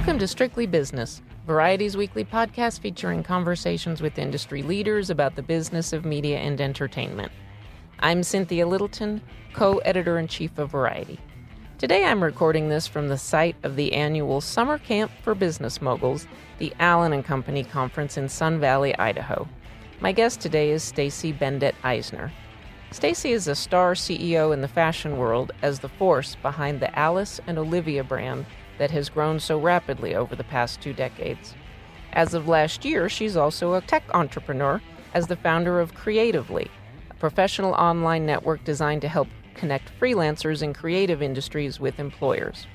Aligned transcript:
Welcome 0.00 0.18
to 0.20 0.28
Strictly 0.28 0.64
Business, 0.64 1.20
Variety's 1.46 1.94
weekly 1.94 2.24
podcast 2.24 2.80
featuring 2.80 3.22
conversations 3.22 4.00
with 4.00 4.18
industry 4.18 4.62
leaders 4.62 5.10
about 5.10 5.36
the 5.36 5.42
business 5.42 5.92
of 5.92 6.06
media 6.06 6.38
and 6.38 6.58
entertainment. 6.58 7.30
I'm 7.98 8.22
Cynthia 8.22 8.66
Littleton, 8.66 9.20
co 9.52 9.76
editor 9.80 10.18
in 10.18 10.26
chief 10.26 10.56
of 10.56 10.70
Variety. 10.70 11.20
Today 11.76 12.06
I'm 12.06 12.24
recording 12.24 12.70
this 12.70 12.86
from 12.86 13.08
the 13.08 13.18
site 13.18 13.56
of 13.62 13.76
the 13.76 13.92
annual 13.92 14.40
Summer 14.40 14.78
Camp 14.78 15.12
for 15.22 15.34
Business 15.34 15.82
Moguls, 15.82 16.26
the 16.58 16.72
Allen 16.80 17.12
and 17.12 17.22
Company 17.22 17.62
Conference 17.62 18.16
in 18.16 18.30
Sun 18.30 18.58
Valley, 18.58 18.96
Idaho. 18.96 19.46
My 20.00 20.12
guest 20.12 20.40
today 20.40 20.70
is 20.70 20.82
Stacy 20.82 21.30
Bendet 21.30 21.74
Eisner. 21.84 22.32
Stacy 22.90 23.32
is 23.32 23.46
a 23.46 23.54
star 23.54 23.92
CEO 23.92 24.54
in 24.54 24.62
the 24.62 24.66
fashion 24.66 25.18
world 25.18 25.52
as 25.60 25.80
the 25.80 25.90
force 25.90 26.36
behind 26.36 26.80
the 26.80 26.98
Alice 26.98 27.38
and 27.46 27.58
Olivia 27.58 28.02
brand 28.02 28.46
that 28.80 28.90
has 28.90 29.10
grown 29.10 29.38
so 29.38 29.60
rapidly 29.60 30.14
over 30.14 30.34
the 30.34 30.42
past 30.42 30.80
two 30.80 30.94
decades. 30.94 31.54
As 32.14 32.32
of 32.32 32.48
last 32.48 32.82
year, 32.82 33.10
she's 33.10 33.36
also 33.36 33.74
a 33.74 33.82
tech 33.82 34.02
entrepreneur 34.14 34.80
as 35.12 35.26
the 35.26 35.36
founder 35.36 35.80
of 35.80 35.94
Creatively, 35.94 36.70
a 37.10 37.14
professional 37.14 37.74
online 37.74 38.24
network 38.24 38.64
designed 38.64 39.02
to 39.02 39.08
help 39.08 39.28
connect 39.54 39.92
freelancers 40.00 40.62
in 40.62 40.72
creative 40.72 41.20
industries 41.20 41.78
with 41.78 42.00
employers. 42.00 42.66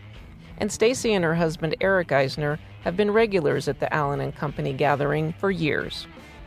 And 0.60 0.72
Stacy 0.72 1.12
and 1.12 1.26
her 1.26 1.34
husband 1.34 1.76
Eric 1.82 2.12
Eisner 2.12 2.60
have 2.84 2.96
been 2.96 3.10
regulars 3.10 3.68
at 3.68 3.80
the 3.80 3.92
Allen 3.92 4.22
and 4.22 4.36
Company 4.36 4.74
gathering 4.74 5.34
for 5.40 5.50
years. 5.50 6.06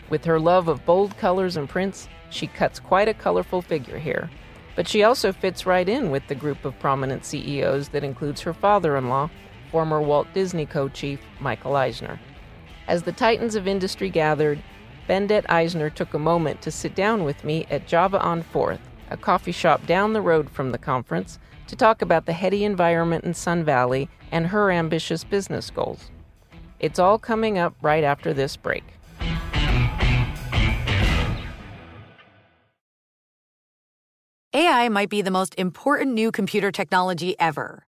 With 0.08 0.24
her 0.24 0.38
love 0.38 0.68
of 0.68 0.86
bold 0.86 1.16
colors 1.18 1.56
and 1.56 1.68
prints, 1.68 2.08
she 2.30 2.46
cuts 2.46 2.78
quite 2.78 3.08
a 3.08 3.12
colorful 3.12 3.60
figure 3.60 3.98
here. 3.98 4.30
But 4.76 4.86
she 4.86 5.02
also 5.02 5.32
fits 5.32 5.66
right 5.66 5.88
in 5.88 6.12
with 6.12 6.28
the 6.28 6.36
group 6.36 6.64
of 6.64 6.78
prominent 6.78 7.24
CEOs 7.24 7.88
that 7.88 8.04
includes 8.04 8.42
her 8.42 8.54
father 8.54 8.96
in 8.96 9.08
law, 9.08 9.28
former 9.70 10.00
Walt 10.00 10.26
Disney 10.34 10.66
co 10.66 10.88
chief 10.88 11.20
Michael 11.40 11.76
Eisner. 11.76 12.18
As 12.86 13.02
the 13.02 13.12
titans 13.12 13.54
of 13.54 13.68
industry 13.68 14.10
gathered, 14.10 14.62
Bendet 15.08 15.44
Eisner 15.48 15.90
took 15.90 16.14
a 16.14 16.18
moment 16.18 16.60
to 16.62 16.70
sit 16.70 16.94
down 16.94 17.24
with 17.24 17.44
me 17.44 17.66
at 17.70 17.86
Java 17.86 18.20
on 18.20 18.42
4th, 18.42 18.80
a 19.10 19.16
coffee 19.16 19.52
shop 19.52 19.86
down 19.86 20.12
the 20.12 20.20
road 20.20 20.50
from 20.50 20.70
the 20.70 20.78
conference, 20.78 21.38
to 21.66 21.76
talk 21.76 22.02
about 22.02 22.26
the 22.26 22.32
heady 22.32 22.64
environment 22.64 23.24
in 23.24 23.34
Sun 23.34 23.64
Valley 23.64 24.08
and 24.32 24.46
her 24.46 24.70
ambitious 24.70 25.24
business 25.24 25.70
goals. 25.70 26.10
It's 26.80 26.98
all 26.98 27.18
coming 27.18 27.58
up 27.58 27.74
right 27.82 28.04
after 28.04 28.32
this 28.32 28.56
break. 28.56 28.84
AI 34.54 34.88
might 34.88 35.10
be 35.10 35.22
the 35.22 35.30
most 35.30 35.54
important 35.56 36.14
new 36.14 36.32
computer 36.32 36.70
technology 36.72 37.38
ever. 37.38 37.87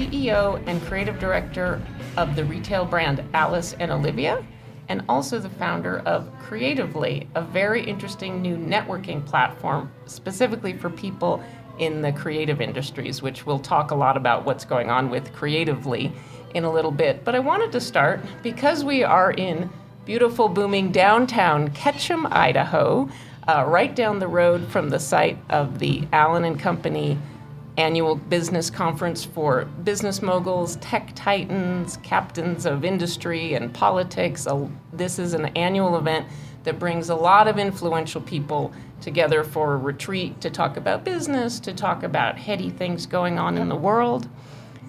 CEO 0.00 0.62
and 0.66 0.80
creative 0.82 1.18
director 1.18 1.78
of 2.16 2.34
the 2.34 2.42
retail 2.44 2.86
brand 2.86 3.22
Alice 3.34 3.74
and 3.78 3.90
Olivia, 3.90 4.42
and 4.88 5.02
also 5.10 5.38
the 5.38 5.50
founder 5.50 5.98
of 6.00 6.26
Creatively, 6.38 7.28
a 7.34 7.42
very 7.42 7.84
interesting 7.84 8.40
new 8.40 8.56
networking 8.56 9.24
platform 9.24 9.92
specifically 10.06 10.72
for 10.72 10.88
people 10.88 11.42
in 11.78 12.00
the 12.00 12.12
creative 12.12 12.62
industries, 12.62 13.20
which 13.20 13.44
we'll 13.44 13.58
talk 13.58 13.90
a 13.90 13.94
lot 13.94 14.16
about 14.16 14.44
what's 14.46 14.64
going 14.64 14.90
on 14.90 15.10
with 15.10 15.32
Creatively 15.34 16.10
in 16.54 16.64
a 16.64 16.72
little 16.72 16.90
bit. 16.90 17.22
But 17.22 17.34
I 17.34 17.38
wanted 17.38 17.70
to 17.72 17.80
start 17.80 18.20
because 18.42 18.82
we 18.82 19.04
are 19.04 19.32
in 19.32 19.70
beautiful, 20.06 20.48
booming 20.48 20.92
downtown 20.92 21.70
Ketchum, 21.72 22.26
Idaho, 22.30 23.08
uh, 23.46 23.64
right 23.66 23.94
down 23.94 24.18
the 24.18 24.28
road 24.28 24.66
from 24.68 24.88
the 24.88 24.98
site 24.98 25.38
of 25.50 25.78
the 25.78 26.08
Allen 26.12 26.44
and 26.44 26.58
Company 26.58 27.18
annual 27.80 28.14
business 28.14 28.68
conference 28.68 29.24
for 29.24 29.64
business 29.64 30.20
moguls, 30.20 30.76
tech 30.76 31.12
titans, 31.14 31.96
captains 32.02 32.66
of 32.66 32.84
industry 32.84 33.54
and 33.54 33.72
politics. 33.72 34.46
This 34.92 35.18
is 35.18 35.32
an 35.32 35.46
annual 35.56 35.96
event 35.96 36.26
that 36.64 36.78
brings 36.78 37.08
a 37.08 37.14
lot 37.14 37.48
of 37.48 37.58
influential 37.58 38.20
people 38.20 38.72
together 39.00 39.42
for 39.42 39.72
a 39.72 39.76
retreat 39.78 40.42
to 40.42 40.50
talk 40.50 40.76
about 40.76 41.04
business, 41.04 41.58
to 41.60 41.72
talk 41.72 42.02
about 42.02 42.36
heady 42.36 42.68
things 42.68 43.06
going 43.06 43.38
on 43.38 43.56
in 43.56 43.70
the 43.70 43.76
world. 43.76 44.28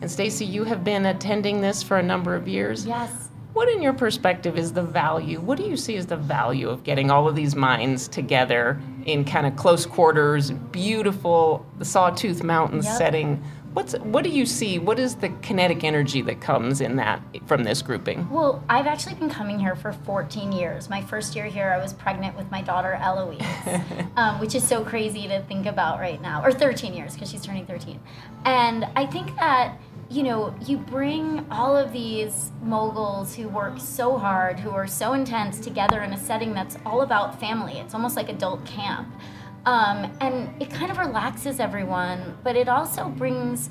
And 0.01 0.11
Stacy, 0.11 0.45
you 0.45 0.65
have 0.65 0.83
been 0.83 1.05
attending 1.05 1.61
this 1.61 1.81
for 1.81 1.97
a 1.97 2.03
number 2.03 2.35
of 2.35 2.45
years. 2.45 2.85
Yes. 2.85 3.29
What, 3.53 3.69
in 3.69 3.81
your 3.81 3.93
perspective, 3.93 4.57
is 4.57 4.73
the 4.73 4.83
value? 4.83 5.39
What 5.39 5.57
do 5.57 5.63
you 5.63 5.77
see 5.77 5.95
as 5.95 6.07
the 6.07 6.17
value 6.17 6.69
of 6.69 6.83
getting 6.83 7.09
all 7.09 7.27
of 7.27 7.35
these 7.35 7.55
minds 7.55 8.07
together 8.07 8.81
in 9.05 9.25
kind 9.25 9.45
of 9.47 9.55
close 9.55 9.85
quarters, 9.85 10.51
beautiful, 10.51 11.65
the 11.79 11.85
Sawtooth 11.85 12.43
Mountain 12.43 12.81
Yep. 12.83 12.97
setting? 12.97 13.43
What's 13.73 13.93
what 13.99 14.25
do 14.25 14.29
you 14.29 14.45
see? 14.45 14.79
What 14.79 14.99
is 14.99 15.15
the 15.15 15.29
kinetic 15.41 15.85
energy 15.85 16.21
that 16.23 16.41
comes 16.41 16.81
in 16.81 16.97
that 16.97 17.21
from 17.45 17.63
this 17.63 17.81
grouping? 17.81 18.29
Well, 18.29 18.61
I've 18.67 18.85
actually 18.85 19.15
been 19.15 19.29
coming 19.29 19.59
here 19.59 19.77
for 19.77 19.93
14 19.93 20.51
years. 20.51 20.89
My 20.89 21.01
first 21.01 21.37
year 21.37 21.45
here, 21.45 21.69
I 21.69 21.81
was 21.81 21.93
pregnant 21.93 22.35
with 22.35 22.51
my 22.51 22.61
daughter 22.61 22.99
Eloise, 23.01 23.41
um, 24.17 24.41
which 24.41 24.55
is 24.55 24.67
so 24.67 24.83
crazy 24.83 25.25
to 25.29 25.41
think 25.43 25.67
about 25.67 25.99
right 26.01 26.21
now. 26.21 26.43
Or 26.43 26.51
13 26.51 26.93
years, 26.93 27.13
because 27.13 27.31
she's 27.31 27.45
turning 27.45 27.65
13. 27.65 27.97
And 28.43 28.87
I 28.97 29.05
think 29.05 29.33
that, 29.37 29.77
you 30.11 30.23
know, 30.23 30.53
you 30.65 30.77
bring 30.77 31.45
all 31.49 31.77
of 31.77 31.93
these 31.93 32.51
moguls 32.61 33.33
who 33.33 33.47
work 33.47 33.79
so 33.79 34.17
hard, 34.17 34.59
who 34.59 34.69
are 34.71 34.85
so 34.85 35.13
intense 35.13 35.57
together 35.57 36.01
in 36.01 36.11
a 36.11 36.17
setting 36.17 36.53
that's 36.53 36.77
all 36.85 37.01
about 37.01 37.39
family. 37.39 37.79
It's 37.79 37.93
almost 37.93 38.17
like 38.17 38.27
adult 38.27 38.65
camp. 38.65 39.07
Um, 39.65 40.11
and 40.19 40.61
it 40.61 40.69
kind 40.69 40.91
of 40.91 40.97
relaxes 40.97 41.61
everyone, 41.61 42.37
but 42.43 42.57
it 42.57 42.67
also 42.67 43.07
brings 43.07 43.69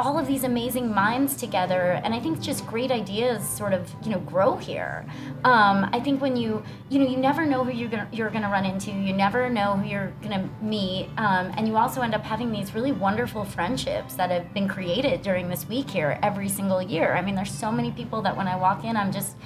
all 0.00 0.18
of 0.18 0.26
these 0.26 0.44
amazing 0.44 0.92
minds 0.92 1.36
together 1.36 2.00
and 2.02 2.14
i 2.14 2.18
think 2.18 2.40
just 2.40 2.66
great 2.66 2.90
ideas 2.90 3.46
sort 3.46 3.74
of 3.74 3.92
you 4.02 4.10
know 4.10 4.18
grow 4.20 4.56
here. 4.56 5.04
Um, 5.44 5.88
i 5.92 6.00
think 6.00 6.22
when 6.22 6.36
you 6.36 6.62
you 6.88 6.98
know 6.98 7.06
you 7.06 7.18
never 7.18 7.44
know 7.44 7.64
who 7.64 7.70
you're 7.70 7.90
gonna 7.90 8.08
you're 8.12 8.30
gonna 8.30 8.50
run 8.50 8.64
into. 8.64 8.90
You 8.90 9.12
never 9.12 9.50
know 9.50 9.76
who 9.76 9.88
you're 9.88 10.12
gonna 10.22 10.48
meet. 10.62 11.08
Um, 11.16 11.52
and 11.56 11.68
you 11.68 11.76
also 11.76 12.00
end 12.00 12.14
up 12.14 12.24
having 12.24 12.50
these 12.50 12.74
really 12.74 12.92
wonderful 12.92 13.44
friendships 13.44 14.14
that 14.14 14.30
have 14.30 14.52
been 14.54 14.68
created 14.68 15.22
during 15.22 15.48
this 15.48 15.68
week 15.68 15.90
here 15.90 16.18
every 16.22 16.48
single 16.48 16.80
year. 16.80 17.14
I 17.14 17.20
mean 17.20 17.34
there's 17.34 17.52
so 17.52 17.70
many 17.70 17.90
people 17.90 18.22
that 18.22 18.36
when 18.36 18.48
i 18.48 18.56
walk 18.56 18.84
in 18.84 18.96
i'm 18.96 19.12
just 19.12 19.36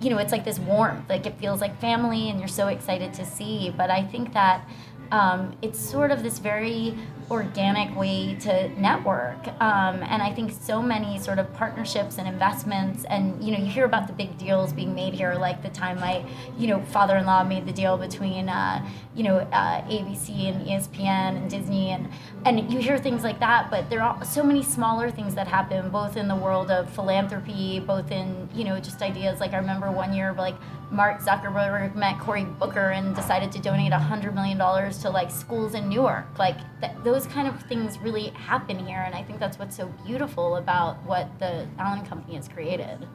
you 0.00 0.10
know 0.10 0.18
it's 0.18 0.32
like 0.32 0.44
this 0.44 0.58
warmth. 0.58 1.08
Like 1.08 1.24
it 1.26 1.38
feels 1.38 1.60
like 1.60 1.80
family 1.80 2.28
and 2.28 2.38
you're 2.38 2.48
so 2.48 2.68
excited 2.68 3.14
to 3.14 3.24
see. 3.24 3.72
But 3.74 3.90
i 3.90 4.02
think 4.02 4.34
that 4.34 4.66
um, 5.12 5.54
it's 5.60 5.78
sort 5.78 6.10
of 6.10 6.22
this 6.22 6.38
very 6.38 6.96
organic 7.30 7.94
way 7.96 8.34
to 8.34 8.68
network. 8.80 9.46
Um, 9.60 10.02
and 10.02 10.22
I 10.22 10.32
think 10.34 10.52
so 10.52 10.82
many 10.82 11.18
sort 11.18 11.38
of 11.38 11.52
partnerships 11.54 12.18
and 12.18 12.26
investments, 12.26 13.04
and 13.04 13.42
you 13.42 13.52
know, 13.52 13.58
you 13.58 13.66
hear 13.66 13.84
about 13.84 14.06
the 14.06 14.12
big 14.12 14.36
deals 14.38 14.72
being 14.72 14.94
made 14.94 15.14
here, 15.14 15.34
like 15.34 15.62
the 15.62 15.68
time 15.68 16.00
my, 16.00 16.24
you 16.58 16.66
know, 16.66 16.82
father-in-law 16.86 17.44
made 17.44 17.66
the 17.66 17.72
deal 17.72 17.96
between, 17.96 18.48
uh, 18.48 18.86
you 19.14 19.22
know, 19.22 19.38
uh, 19.38 19.82
ABC 19.82 20.48
and 20.48 20.66
ESPN 20.66 21.36
and 21.36 21.50
Disney, 21.50 21.90
and 21.90 22.08
and 22.44 22.72
you 22.72 22.80
hear 22.80 22.98
things 22.98 23.22
like 23.22 23.38
that. 23.40 23.70
But 23.70 23.88
there 23.88 24.02
are 24.02 24.24
so 24.24 24.42
many 24.42 24.62
smaller 24.62 25.10
things 25.10 25.34
that 25.34 25.46
happen, 25.46 25.90
both 25.90 26.16
in 26.16 26.28
the 26.28 26.36
world 26.36 26.70
of 26.70 26.90
philanthropy, 26.90 27.80
both 27.80 28.10
in 28.10 28.48
you 28.54 28.64
know 28.64 28.80
just 28.80 29.02
ideas. 29.02 29.40
Like 29.40 29.52
I 29.52 29.58
remember 29.58 29.90
one 29.90 30.12
year, 30.12 30.32
like 30.32 30.56
Mark 30.92 31.22
Zuckerberg 31.22 31.94
met 31.94 32.20
Cory 32.20 32.44
Booker 32.44 32.90
and 32.90 33.16
decided 33.16 33.50
to 33.52 33.58
donate 33.58 33.92
$100 33.92 34.34
million 34.34 34.58
to 34.58 35.10
like 35.10 35.30
schools 35.30 35.74
in 35.74 35.88
Newark. 35.88 36.38
Like 36.38 36.58
th- 36.82 36.92
those 37.02 37.26
kind 37.26 37.48
of 37.48 37.62
things 37.62 37.98
really 37.98 38.28
happen 38.28 38.78
here. 38.86 38.98
And 38.98 39.14
I 39.14 39.22
think 39.22 39.40
that's 39.40 39.58
what's 39.58 39.74
so 39.74 39.86
beautiful 40.06 40.56
about 40.56 41.02
what 41.04 41.30
the 41.38 41.66
Allen 41.78 42.04
Company 42.04 42.36
has 42.36 42.46
created. 42.46 43.08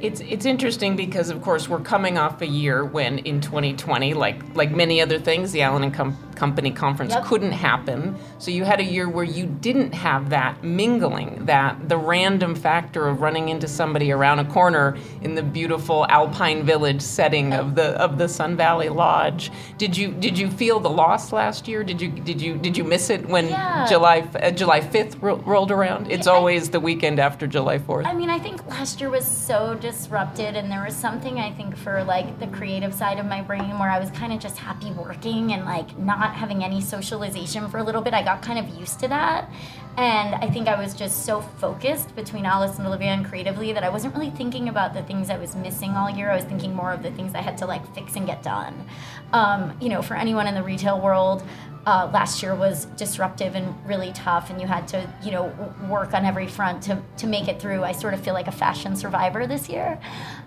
It's 0.00 0.20
it's 0.20 0.46
interesting 0.46 0.94
because 0.94 1.28
of 1.28 1.42
course 1.42 1.68
we're 1.68 1.80
coming 1.80 2.18
off 2.18 2.40
a 2.40 2.46
year 2.46 2.84
when 2.84 3.18
in 3.18 3.40
2020, 3.40 4.14
like 4.14 4.54
like 4.54 4.70
many 4.70 5.00
other 5.00 5.18
things, 5.18 5.50
the 5.50 5.62
Allen 5.62 5.82
and 5.82 5.92
Company 6.38 6.70
conference 6.70 7.12
Yep. 7.14 7.24
couldn't 7.24 7.50
happen. 7.50 8.14
So 8.38 8.52
you 8.52 8.62
had 8.64 8.78
a 8.78 8.84
year 8.84 9.08
where 9.08 9.24
you 9.24 9.44
didn't 9.46 9.92
have 9.92 10.30
that 10.30 10.62
mingling, 10.62 11.46
that 11.46 11.88
the 11.88 11.96
random 11.98 12.54
factor 12.54 13.08
of 13.08 13.20
running 13.20 13.48
into 13.48 13.66
somebody 13.66 14.12
around 14.12 14.38
a 14.38 14.44
corner 14.44 14.96
in 15.20 15.34
the 15.34 15.42
beautiful 15.42 16.06
Alpine 16.08 16.62
Village 16.62 17.02
setting 17.02 17.52
of 17.52 17.74
the 17.74 17.88
of 18.00 18.18
the 18.18 18.28
Sun 18.28 18.56
Valley 18.56 18.88
Lodge. 18.88 19.50
Did 19.78 19.96
you 19.96 20.12
did 20.12 20.38
you 20.38 20.48
feel 20.48 20.78
the 20.78 20.88
loss 20.90 21.32
last 21.32 21.66
year? 21.66 21.82
Did 21.82 22.00
you 22.00 22.08
did 22.08 22.40
you 22.40 22.54
did 22.56 22.76
you 22.76 22.84
miss 22.84 23.10
it 23.10 23.28
when 23.28 23.48
Yeah. 23.48 23.84
July 23.88 24.24
uh, 24.40 24.52
July 24.52 24.80
5th 24.80 25.20
ro- 25.20 25.42
rolled 25.44 25.72
around? 25.72 26.08
It's 26.08 26.28
I- 26.28 26.32
always 26.36 26.70
the 26.70 26.78
weekend 26.78 27.18
after 27.18 27.48
July 27.48 27.78
4th. 27.78 28.06
I 28.06 28.14
mean, 28.14 28.30
I 28.30 28.38
think 28.38 28.64
last 28.68 29.00
year 29.00 29.10
was 29.10 29.26
so 29.26 29.74
disrupted, 29.80 30.54
and 30.54 30.70
there 30.70 30.84
was 30.84 30.94
something 30.94 31.40
I 31.40 31.50
think 31.52 31.76
for 31.76 32.04
like 32.04 32.38
the 32.38 32.46
creative 32.46 32.94
side 32.94 33.18
of 33.18 33.26
my 33.26 33.42
brain 33.42 33.76
where 33.80 33.90
I 33.90 33.98
was 33.98 34.10
kind 34.12 34.32
of 34.32 34.38
just 34.38 34.56
happy 34.56 34.92
working 34.92 35.52
and 35.52 35.64
like 35.64 35.98
not 35.98 36.27
having 36.34 36.64
any 36.64 36.80
socialization 36.80 37.68
for 37.68 37.78
a 37.78 37.82
little 37.82 38.02
bit. 38.02 38.14
I 38.14 38.22
got 38.22 38.42
kind 38.42 38.58
of 38.58 38.78
used 38.78 39.00
to 39.00 39.08
that. 39.08 39.50
And 39.96 40.36
I 40.36 40.48
think 40.48 40.68
I 40.68 40.80
was 40.80 40.94
just 40.94 41.26
so 41.26 41.40
focused 41.40 42.14
between 42.14 42.46
Alice 42.46 42.78
and 42.78 42.86
Olivia 42.86 43.08
and 43.08 43.26
creatively 43.26 43.72
that 43.72 43.82
I 43.82 43.88
wasn't 43.88 44.14
really 44.14 44.30
thinking 44.30 44.68
about 44.68 44.94
the 44.94 45.02
things 45.02 45.28
I 45.28 45.38
was 45.38 45.56
missing 45.56 45.90
all 45.92 46.08
year. 46.08 46.30
I 46.30 46.36
was 46.36 46.44
thinking 46.44 46.72
more 46.72 46.92
of 46.92 47.02
the 47.02 47.10
things 47.10 47.34
I 47.34 47.40
had 47.40 47.58
to 47.58 47.66
like 47.66 47.82
fix 47.96 48.14
and 48.14 48.24
get 48.24 48.44
done. 48.44 48.88
Um, 49.32 49.76
you 49.80 49.88
know, 49.88 50.00
for 50.00 50.14
anyone 50.14 50.46
in 50.46 50.54
the 50.54 50.62
retail 50.62 51.00
world, 51.00 51.42
uh, 51.84 52.10
last 52.12 52.42
year 52.42 52.54
was 52.54 52.84
disruptive 52.96 53.54
and 53.54 53.74
really 53.86 54.12
tough, 54.12 54.50
and 54.50 54.60
you 54.60 54.66
had 54.66 54.86
to, 54.88 55.12
you 55.24 55.30
know, 55.30 55.46
work 55.88 56.12
on 56.12 56.24
every 56.24 56.46
front 56.46 56.82
to, 56.82 57.02
to 57.16 57.26
make 57.26 57.48
it 57.48 57.60
through. 57.60 57.82
I 57.82 57.92
sort 57.92 58.14
of 58.14 58.20
feel 58.20 58.34
like 58.34 58.46
a 58.46 58.52
fashion 58.52 58.94
survivor 58.94 59.46
this 59.46 59.68
year. 59.68 59.98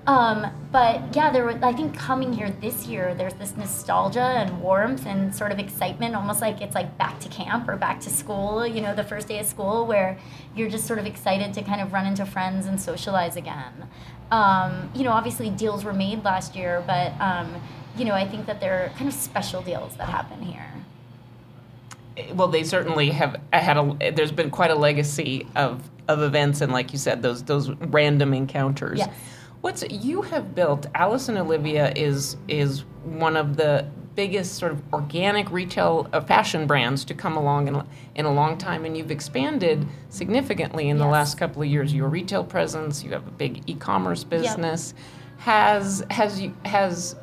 Um, 0.08 0.48
but 0.72 1.16
yeah, 1.16 1.30
there. 1.32 1.46
Was, 1.46 1.58
I 1.62 1.74
think 1.74 1.96
coming 1.96 2.34
here 2.34 2.50
this 2.60 2.88
year, 2.88 3.14
there's 3.14 3.36
this 3.36 3.56
nostalgia 3.56 4.20
and 4.20 4.60
warmth 4.60 5.06
and 5.06 5.34
sort 5.36 5.52
of 5.52 5.60
excitement, 5.60 6.16
almost 6.16 6.42
like 6.42 6.60
it's 6.60 6.74
like 6.74 6.98
back 6.98 7.20
to 7.20 7.30
camp 7.30 7.68
or 7.68 7.76
back 7.76 8.00
to 8.02 8.10
school. 8.10 8.66
You 8.66 8.82
know, 8.82 8.96
the 8.96 9.04
first 9.04 9.28
day 9.28 9.40
of 9.40 9.46
school, 9.46 9.86
where 9.86 10.18
you're 10.56 10.70
just 10.70 10.88
sort 10.88 10.98
of 10.98 11.06
excited 11.06 11.54
to 11.54 11.62
kind 11.62 11.82
of 11.82 11.94
run 11.94 12.08
into 12.08 12.26
friends 12.26 12.66
and 12.66 12.82
socialize 12.82 13.36
again. 13.36 13.88
Um, 14.32 14.90
you 14.96 15.04
know, 15.04 15.12
obviously 15.12 15.50
deals 15.52 15.84
were 15.84 15.94
made 15.94 16.24
last 16.24 16.56
year, 16.56 16.84
but 16.88 17.14
um, 17.22 17.62
you 17.96 18.06
know, 18.06 18.14
I 18.14 18.28
think 18.28 18.48
that 18.48 18.60
there 18.60 18.86
are 18.86 18.90
kind 18.90 19.08
of 19.08 19.14
special 19.14 19.62
deals 19.62 19.98
that 19.98 20.10
happen 20.10 20.42
here. 20.42 20.74
well, 22.34 22.48
they 22.48 22.64
certainly 22.64 23.12
have 23.12 23.40
had 23.54 23.78
a. 23.78 24.12
There's 24.12 24.32
been 24.32 24.50
quite 24.50 24.72
a 24.72 24.76
legacy 24.76 25.46
of 25.56 25.88
of 26.08 26.24
events, 26.24 26.62
and 26.62 26.74
like 26.74 26.92
you 26.92 26.98
said, 26.98 27.22
those 27.22 27.44
those 27.44 27.70
random 27.70 28.34
encounters. 28.34 28.98
Yes. 28.98 29.14
What's 29.62 29.84
you 29.90 30.24
have 30.24 30.56
built? 30.56 30.88
Alice 30.96 31.30
and 31.30 31.38
Olivia 31.38 31.92
is 31.96 32.38
is 32.48 32.84
one 33.04 33.36
of 33.38 33.58
the 33.58 33.86
biggest 34.16 34.56
sort 34.56 34.72
of 34.74 34.82
organic 34.94 35.50
retail 35.52 36.08
uh, 36.12 36.20
fashion 36.20 36.68
brands 36.68 37.06
to 37.06 37.14
come 37.14 37.38
along 37.38 37.68
in, 37.70 37.76
a- 37.76 37.86
in 38.16 38.26
a 38.26 38.32
long 38.32 38.58
time, 38.58 38.84
and 38.84 38.98
you've 38.98 39.10
expanded 39.12 39.88
significantly 40.10 40.90
in 40.90 40.98
the 40.98 41.06
last 41.06 41.38
couple 41.38 41.62
of 41.62 41.68
years. 41.70 41.94
Your 41.94 42.10
retail 42.10 42.44
presence, 42.44 43.04
you 43.04 43.12
have 43.12 43.26
a 43.28 43.32
big 43.32 43.64
e-commerce 43.68 44.24
business. 44.26 44.94
Has 45.38 46.04
has 46.10 46.42
you 46.42 46.56
has 46.66 47.16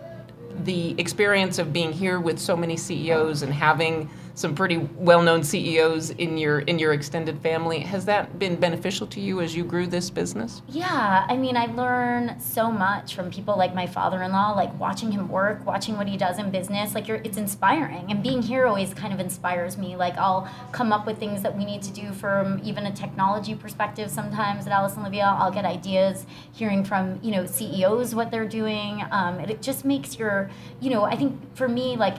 the 0.65 0.95
experience 0.99 1.59
of 1.59 1.73
being 1.73 1.93
here 1.93 2.19
with 2.19 2.39
so 2.39 2.57
many 2.57 2.77
CEOs 2.77 3.43
and 3.43 3.53
having 3.53 4.09
some 4.39 4.55
pretty 4.55 4.77
well-known 4.77 5.43
CEOs 5.43 6.11
in 6.11 6.39
your 6.39 6.61
in 6.61 6.79
your 6.79 6.93
extended 6.93 7.41
family 7.41 7.81
has 7.81 8.05
that 8.05 8.39
been 8.39 8.55
beneficial 8.55 9.05
to 9.09 9.21
you 9.21 9.41
as 9.41 9.57
you 9.57 9.65
grew 9.65 9.87
this 9.89 10.11
business? 10.11 10.63
Yeah, 10.69 11.27
I 11.29 11.37
mean, 11.37 11.57
I 11.57 11.67
learn 11.67 12.39
so 12.39 12.71
much 12.71 13.17
from 13.17 13.33
people 13.33 13.59
like 13.59 13.75
my 13.75 13.87
father-in-law, 13.87 14.53
like 14.53 14.79
watching 14.79 15.11
him 15.11 15.29
work, 15.29 15.67
watching 15.67 15.97
what 15.97 16.07
he 16.07 16.17
does 16.17 16.39
in 16.39 16.51
business. 16.53 16.95
Like, 16.95 17.09
it's 17.09 17.37
inspiring, 17.37 18.13
and 18.13 18.23
being 18.23 18.41
here 18.41 18.67
always 18.67 18.95
kind 18.95 19.13
of 19.13 19.19
inspires 19.19 19.77
me. 19.77 19.97
Like, 19.97 20.17
I'll 20.17 20.49
come 20.71 20.93
up 20.93 21.05
with 21.05 21.19
things 21.19 21.43
that 21.43 21.57
we 21.57 21.65
need 21.65 21.83
to 21.83 21.93
do 21.93 22.13
from 22.13 22.61
even 22.63 22.87
a 22.87 22.93
technology 22.93 23.57
perspective. 23.57 24.09
Sometimes 24.09 24.67
at 24.67 24.73
Alice 24.73 24.93
and 24.93 25.03
Olivia, 25.03 25.37
I'll 25.37 25.51
get 25.51 25.65
ideas, 25.65 26.27
hearing 26.53 26.85
from 26.85 27.19
you 27.23 27.33
know 27.33 27.45
CEOs 27.45 28.15
what 28.15 28.31
they're 28.31 28.49
doing. 28.49 29.05
Um, 29.11 29.41
it, 29.41 29.51
it 29.51 29.63
just 29.63 29.85
makes 29.85 30.17
your, 30.17 30.49
you 30.81 30.91
know, 30.91 31.03
I 31.03 31.17
think 31.17 31.57
for 31.57 31.69
me, 31.69 31.97
like 31.97 32.19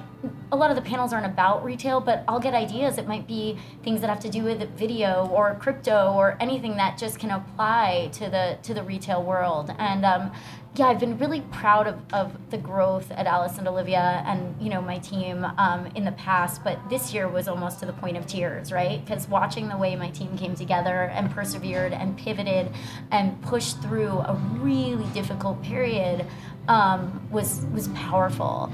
a 0.51 0.55
lot 0.55 0.69
of 0.69 0.75
the 0.75 0.81
panels 0.81 1.13
aren't 1.13 1.25
about 1.25 1.63
retail, 1.63 2.01
but 2.09 2.23
I'll 2.27 2.39
get 2.39 2.55
ideas. 2.55 2.97
It 2.97 3.07
might 3.07 3.27
be 3.27 3.55
things 3.83 4.01
that 4.01 4.09
have 4.09 4.19
to 4.21 4.31
do 4.31 4.43
with 4.43 4.67
video 4.75 5.27
or 5.27 5.53
crypto 5.53 6.11
or 6.13 6.37
anything 6.39 6.75
that 6.77 6.97
just 6.97 7.19
can 7.19 7.29
apply 7.29 8.09
to 8.13 8.31
the 8.31 8.57
to 8.63 8.73
the 8.73 8.81
retail 8.81 9.21
world. 9.21 9.71
And 9.77 10.03
um, 10.03 10.31
yeah, 10.73 10.87
I've 10.87 10.99
been 10.99 11.19
really 11.19 11.41
proud 11.41 11.85
of, 11.85 11.99
of 12.11 12.49
the 12.49 12.57
growth 12.57 13.11
at 13.11 13.27
Alice 13.27 13.59
and 13.59 13.67
Olivia 13.67 14.23
and 14.25 14.59
you 14.59 14.71
know 14.71 14.81
my 14.81 14.97
team 14.97 15.45
um, 15.59 15.85
in 15.93 16.03
the 16.03 16.13
past. 16.13 16.63
But 16.63 16.79
this 16.89 17.13
year 17.13 17.27
was 17.27 17.47
almost 17.47 17.79
to 17.81 17.85
the 17.85 17.93
point 17.93 18.17
of 18.17 18.25
tears, 18.25 18.71
right? 18.71 19.05
Because 19.05 19.27
watching 19.27 19.67
the 19.67 19.77
way 19.77 19.95
my 19.95 20.09
team 20.09 20.35
came 20.35 20.55
together 20.55 21.03
and 21.13 21.29
persevered 21.29 21.93
and 21.93 22.17
pivoted 22.17 22.71
and 23.11 23.39
pushed 23.43 23.83
through 23.83 24.17
a 24.17 24.33
really 24.57 25.05
difficult 25.13 25.61
period 25.61 26.25
um, 26.67 27.21
was 27.29 27.65
was 27.71 27.87
powerful. 27.89 28.73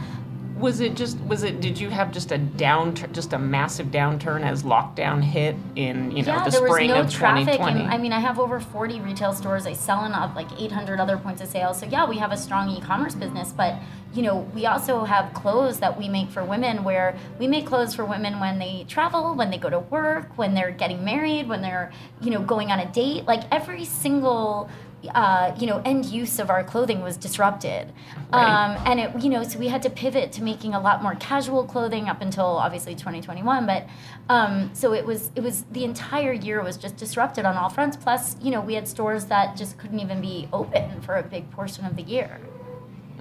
Was 0.57 0.79
it 0.79 0.95
just 0.95 1.19
was 1.21 1.43
it 1.43 1.59
did 1.59 1.77
you 1.77 1.89
have 1.89 2.11
just 2.11 2.31
a 2.31 2.37
downturn 2.37 3.11
just 3.11 3.33
a 3.33 3.39
massive 3.39 3.87
downturn 3.87 4.43
as 4.43 4.63
lockdown 4.63 5.21
hit 5.21 5.55
in, 5.75 6.11
you 6.11 6.23
know, 6.23 6.33
yeah, 6.33 6.45
the 6.45 6.51
there 6.51 6.61
was 6.61 6.71
spring 6.71 6.89
no 6.89 7.01
of 7.01 7.11
traffic, 7.11 7.45
2020? 7.45 7.81
and 7.81 7.89
I 7.93 7.97
mean, 7.97 8.13
I 8.13 8.19
have 8.19 8.39
over 8.39 8.59
40 8.61 9.01
retail 9.01 9.33
stores. 9.33 9.65
I 9.65 9.73
sell 9.73 10.05
in 10.05 10.13
uh, 10.13 10.31
like 10.33 10.47
800 10.57 10.99
other 10.99 11.17
points 11.17 11.41
of 11.41 11.49
sale. 11.49 11.73
So 11.73 11.85
yeah, 11.85 12.07
we 12.07 12.17
have 12.19 12.31
a 12.31 12.37
strong 12.37 12.69
e-commerce 12.69 13.15
business, 13.15 13.51
but 13.51 13.75
you 14.13 14.21
know, 14.21 14.49
we 14.55 14.65
also 14.65 15.03
have 15.03 15.33
clothes 15.33 15.79
that 15.79 15.97
we 15.97 16.07
make 16.07 16.29
for 16.29 16.43
women, 16.43 16.85
where 16.85 17.17
we 17.37 17.47
make 17.47 17.67
clothes 17.67 17.93
for 17.93 18.05
women 18.05 18.39
when 18.39 18.59
they 18.59 18.85
travel, 18.87 19.35
when 19.35 19.49
they 19.49 19.57
go 19.57 19.69
to 19.69 19.79
work, 19.79 20.37
when 20.37 20.53
they're 20.53 20.71
getting 20.71 21.03
married, 21.03 21.49
when 21.49 21.61
they're 21.61 21.91
you 22.21 22.31
know 22.31 22.41
going 22.41 22.71
on 22.71 22.79
a 22.79 22.89
date. 22.91 23.25
Like 23.25 23.43
every 23.51 23.83
single 23.83 24.69
uh, 25.09 25.55
you 25.59 25.67
know, 25.67 25.81
end 25.85 26.05
use 26.05 26.39
of 26.39 26.49
our 26.49 26.63
clothing 26.63 27.01
was 27.01 27.17
disrupted, 27.17 27.91
Right. 28.31 28.43
um, 28.47 28.81
and 28.85 28.99
it, 28.99 29.23
you 29.23 29.29
know, 29.29 29.43
so 29.43 29.59
we 29.59 29.67
had 29.67 29.81
to 29.83 29.89
pivot 29.89 30.31
to 30.33 30.43
making 30.43 30.73
a 30.73 30.79
lot 30.79 31.03
more 31.03 31.15
casual 31.15 31.63
clothing 31.65 32.09
up 32.09 32.21
until 32.21 32.45
obviously 32.45 32.95
2021. 32.95 33.65
But 33.65 33.87
um, 34.29 34.71
so 34.73 34.93
it 34.93 35.05
was, 35.05 35.31
it 35.35 35.41
was 35.41 35.63
the 35.71 35.83
entire 35.83 36.33
year 36.33 36.63
was 36.63 36.77
just 36.77 36.97
disrupted 36.97 37.45
on 37.45 37.55
all 37.55 37.69
fronts. 37.69 37.95
Plus, 37.97 38.35
you 38.41 38.51
know, 38.51 38.61
we 38.61 38.73
had 38.73 38.87
stores 38.87 39.25
that 39.25 39.55
just 39.55 39.77
couldn't 39.77 39.99
even 39.99 40.21
be 40.21 40.47
open 40.51 41.01
for 41.01 41.17
a 41.17 41.23
big 41.23 41.49
portion 41.51 41.85
of 41.85 41.95
the 41.95 42.03
year. 42.03 42.39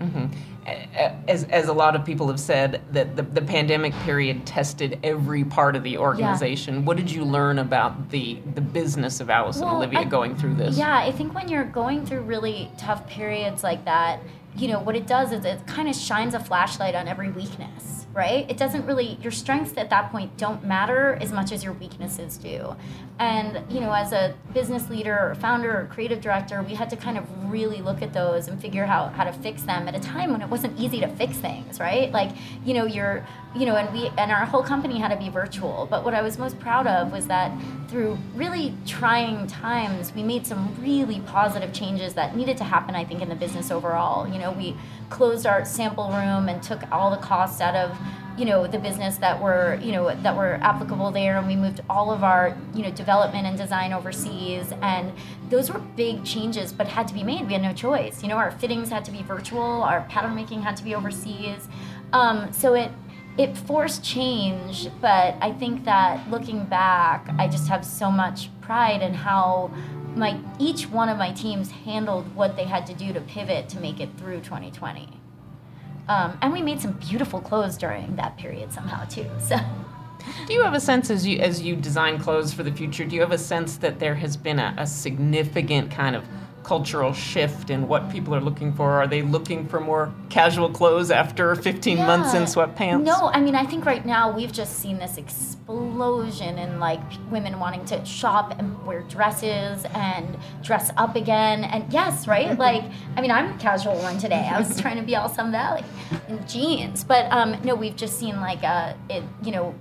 Mm-hmm. 0.04 1.28
as, 1.28 1.44
as 1.44 1.68
a 1.68 1.72
lot 1.72 1.94
of 1.96 2.04
people 2.04 2.28
have 2.28 2.40
said, 2.40 2.82
that 2.92 3.16
the, 3.16 3.22
the 3.22 3.42
pandemic 3.42 3.92
period 4.04 4.46
tested 4.46 4.98
every 5.02 5.44
part 5.44 5.76
of 5.76 5.82
the 5.82 5.98
organization. 5.98 6.84
What 6.84 6.96
did 6.96 7.10
you 7.10 7.24
learn 7.24 7.58
about 7.58 8.10
the, 8.10 8.38
the 8.54 8.60
business 8.60 9.20
of 9.20 9.30
Alice 9.30 9.60
and 9.60 9.70
Olivia 9.70 10.00
I- 10.00 10.04
going 10.04 10.36
through 10.36 10.54
this? 10.54 10.76
Yeah, 10.78 10.96
I 10.96 11.12
think 11.12 11.34
when 11.34 11.48
you're 11.48 11.64
going 11.64 12.06
through 12.06 12.22
really 12.22 12.70
tough 12.78 13.06
periods 13.06 13.62
like 13.62 13.84
that, 13.84 14.20
you 14.56 14.68
know, 14.68 14.80
what 14.80 14.96
it 14.96 15.06
does 15.06 15.32
is 15.32 15.44
it 15.44 15.66
kind 15.66 15.88
of 15.88 15.96
shines 15.96 16.32
a 16.34 16.40
flashlight 16.40 16.94
on 16.94 17.08
every 17.08 17.30
weakness. 17.30 18.03
Right? 18.14 18.48
It 18.48 18.56
doesn't 18.56 18.86
really, 18.86 19.18
your 19.20 19.32
strengths 19.32 19.76
at 19.76 19.90
that 19.90 20.12
point 20.12 20.36
don't 20.36 20.64
matter 20.64 21.18
as 21.20 21.32
much 21.32 21.50
as 21.50 21.64
your 21.64 21.72
weaknesses 21.72 22.36
do. 22.36 22.76
And, 23.18 23.60
you 23.72 23.80
know, 23.80 23.92
as 23.92 24.12
a 24.12 24.34
business 24.52 24.88
leader 24.88 25.18
or 25.18 25.34
founder 25.34 25.80
or 25.80 25.86
creative 25.86 26.20
director, 26.20 26.62
we 26.62 26.74
had 26.74 26.88
to 26.90 26.96
kind 26.96 27.18
of 27.18 27.24
really 27.50 27.82
look 27.82 28.02
at 28.02 28.12
those 28.12 28.48
and 28.48 28.60
figure 28.60 28.84
out 28.84 29.12
how 29.14 29.24
to 29.24 29.32
fix 29.32 29.62
them 29.62 29.88
at 29.88 29.94
a 29.94 30.00
time 30.00 30.30
when 30.32 30.42
it 30.42 30.48
wasn't 30.48 30.78
easy 30.78 31.00
to 31.00 31.08
fix 31.08 31.36
things, 31.36 31.80
right? 31.80 32.12
Like, 32.12 32.30
you 32.64 32.74
know, 32.74 32.86
you're, 32.86 33.26
you 33.54 33.66
know, 33.66 33.76
and 33.76 33.92
we, 33.92 34.10
and 34.18 34.32
our 34.32 34.44
whole 34.44 34.62
company 34.62 34.98
had 34.98 35.08
to 35.08 35.16
be 35.16 35.28
virtual. 35.28 35.86
But 35.88 36.04
what 36.04 36.12
I 36.12 36.22
was 36.22 36.38
most 36.38 36.58
proud 36.58 36.86
of 36.86 37.12
was 37.12 37.26
that 37.28 37.52
through 37.88 38.18
really 38.34 38.74
trying 38.86 39.46
times, 39.46 40.12
we 40.12 40.22
made 40.22 40.46
some 40.46 40.74
really 40.80 41.20
positive 41.20 41.72
changes 41.72 42.14
that 42.14 42.36
needed 42.36 42.56
to 42.58 42.64
happen, 42.64 42.94
I 42.94 43.04
think, 43.04 43.22
in 43.22 43.28
the 43.28 43.36
business 43.36 43.70
overall. 43.70 44.26
You 44.26 44.40
know, 44.40 44.50
we 44.50 44.76
closed 45.08 45.46
our 45.46 45.64
sample 45.64 46.08
room 46.08 46.48
and 46.48 46.62
took 46.62 46.90
all 46.90 47.10
the 47.10 47.18
costs 47.18 47.60
out 47.60 47.76
of 47.76 47.96
you 48.36 48.44
know 48.44 48.66
the 48.66 48.78
business 48.78 49.16
that 49.18 49.40
were 49.40 49.78
you 49.80 49.92
know 49.92 50.12
that 50.12 50.36
were 50.36 50.54
applicable 50.54 51.12
there. 51.12 51.38
And 51.38 51.46
we 51.46 51.54
moved 51.54 51.80
all 51.88 52.10
of 52.10 52.24
our 52.24 52.56
you 52.74 52.82
know 52.82 52.90
development 52.90 53.46
and 53.46 53.56
design 53.56 53.92
overseas. 53.92 54.72
And 54.82 55.12
those 55.50 55.70
were 55.70 55.78
big 55.78 56.24
changes 56.24 56.72
but 56.72 56.88
had 56.88 57.06
to 57.08 57.14
be 57.14 57.22
made. 57.22 57.46
We 57.46 57.52
had 57.52 57.62
no 57.62 57.72
choice. 57.72 58.22
You 58.22 58.28
know 58.28 58.36
our 58.36 58.50
fittings 58.50 58.90
had 58.90 59.04
to 59.04 59.12
be 59.12 59.22
virtual. 59.22 59.62
Our 59.62 60.00
pattern 60.02 60.34
making 60.34 60.62
had 60.62 60.76
to 60.78 60.82
be 60.82 60.94
overseas. 60.94 61.68
Um, 62.12 62.52
so 62.52 62.74
it 62.74 62.90
it 63.36 63.56
forced 63.56 64.04
change 64.04 64.88
but 65.00 65.36
i 65.40 65.50
think 65.52 65.84
that 65.84 66.28
looking 66.30 66.64
back 66.64 67.28
i 67.38 67.48
just 67.48 67.68
have 67.68 67.84
so 67.84 68.10
much 68.10 68.48
pride 68.60 69.02
in 69.02 69.12
how 69.12 69.70
my 70.14 70.38
each 70.58 70.88
one 70.88 71.08
of 71.08 71.18
my 71.18 71.32
teams 71.32 71.70
handled 71.70 72.24
what 72.34 72.56
they 72.56 72.64
had 72.64 72.86
to 72.86 72.94
do 72.94 73.12
to 73.12 73.20
pivot 73.22 73.68
to 73.68 73.80
make 73.80 74.00
it 74.00 74.08
through 74.16 74.40
2020 74.40 75.20
um, 76.08 76.36
and 76.42 76.52
we 76.52 76.60
made 76.60 76.80
some 76.80 76.92
beautiful 76.92 77.40
clothes 77.40 77.76
during 77.76 78.16
that 78.16 78.36
period 78.36 78.72
somehow 78.72 79.04
too. 79.04 79.26
So. 79.40 79.56
Do 80.46 80.54
you 80.54 80.62
have 80.62 80.72
a 80.72 80.80
sense 80.80 81.10
as 81.10 81.26
you 81.26 81.38
as 81.40 81.60
you 81.60 81.76
design 81.76 82.18
clothes 82.18 82.54
for 82.54 82.62
the 82.62 82.72
future? 82.72 83.04
Do 83.04 83.14
you 83.14 83.20
have 83.20 83.32
a 83.32 83.38
sense 83.38 83.76
that 83.78 83.98
there 83.98 84.14
has 84.14 84.38
been 84.38 84.58
a, 84.58 84.74
a 84.78 84.86
significant 84.86 85.90
kind 85.90 86.16
of 86.16 86.24
cultural 86.64 87.12
shift 87.12 87.70
in 87.70 87.86
what 87.86 88.10
people 88.10 88.34
are 88.34 88.40
looking 88.40 88.72
for? 88.72 88.90
Are 88.92 89.06
they 89.06 89.22
looking 89.22 89.68
for 89.68 89.78
more 89.78 90.12
casual 90.30 90.70
clothes 90.70 91.10
after 91.10 91.54
15 91.54 91.98
yeah. 91.98 92.06
months 92.06 92.34
in 92.34 92.42
sweatpants? 92.44 93.04
No, 93.04 93.30
I 93.32 93.40
mean, 93.40 93.54
I 93.54 93.64
think 93.64 93.84
right 93.84 94.04
now 94.04 94.34
we've 94.34 94.50
just 94.50 94.80
seen 94.80 94.98
this 94.98 95.18
explosion 95.18 96.58
in 96.58 96.80
like 96.80 97.00
women 97.30 97.60
wanting 97.60 97.84
to 97.86 98.04
shop 98.04 98.58
and 98.58 98.84
wear 98.86 99.02
dresses 99.02 99.84
and 99.94 100.36
dress 100.62 100.90
up 100.96 101.14
again. 101.14 101.64
And 101.64 101.92
yes, 101.92 102.26
right? 102.26 102.58
like, 102.58 102.82
I 103.16 103.20
mean, 103.20 103.30
I'm 103.30 103.54
a 103.54 103.58
casual 103.58 103.96
one 103.98 104.18
today. 104.18 104.48
I 104.50 104.58
was 104.58 104.80
trying 104.80 104.96
to 104.96 105.02
be 105.02 105.14
all 105.14 105.28
Sun 105.28 105.52
Valley 105.52 105.84
in 106.28 106.44
jeans. 106.48 107.04
But 107.04 107.30
um, 107.30 107.56
no, 107.62 107.74
we've 107.74 107.96
just 107.96 108.18
seen 108.18 108.40
like 108.40 108.62
a, 108.62 108.96
it, 109.10 109.22
you 109.42 109.52
know, 109.52 109.74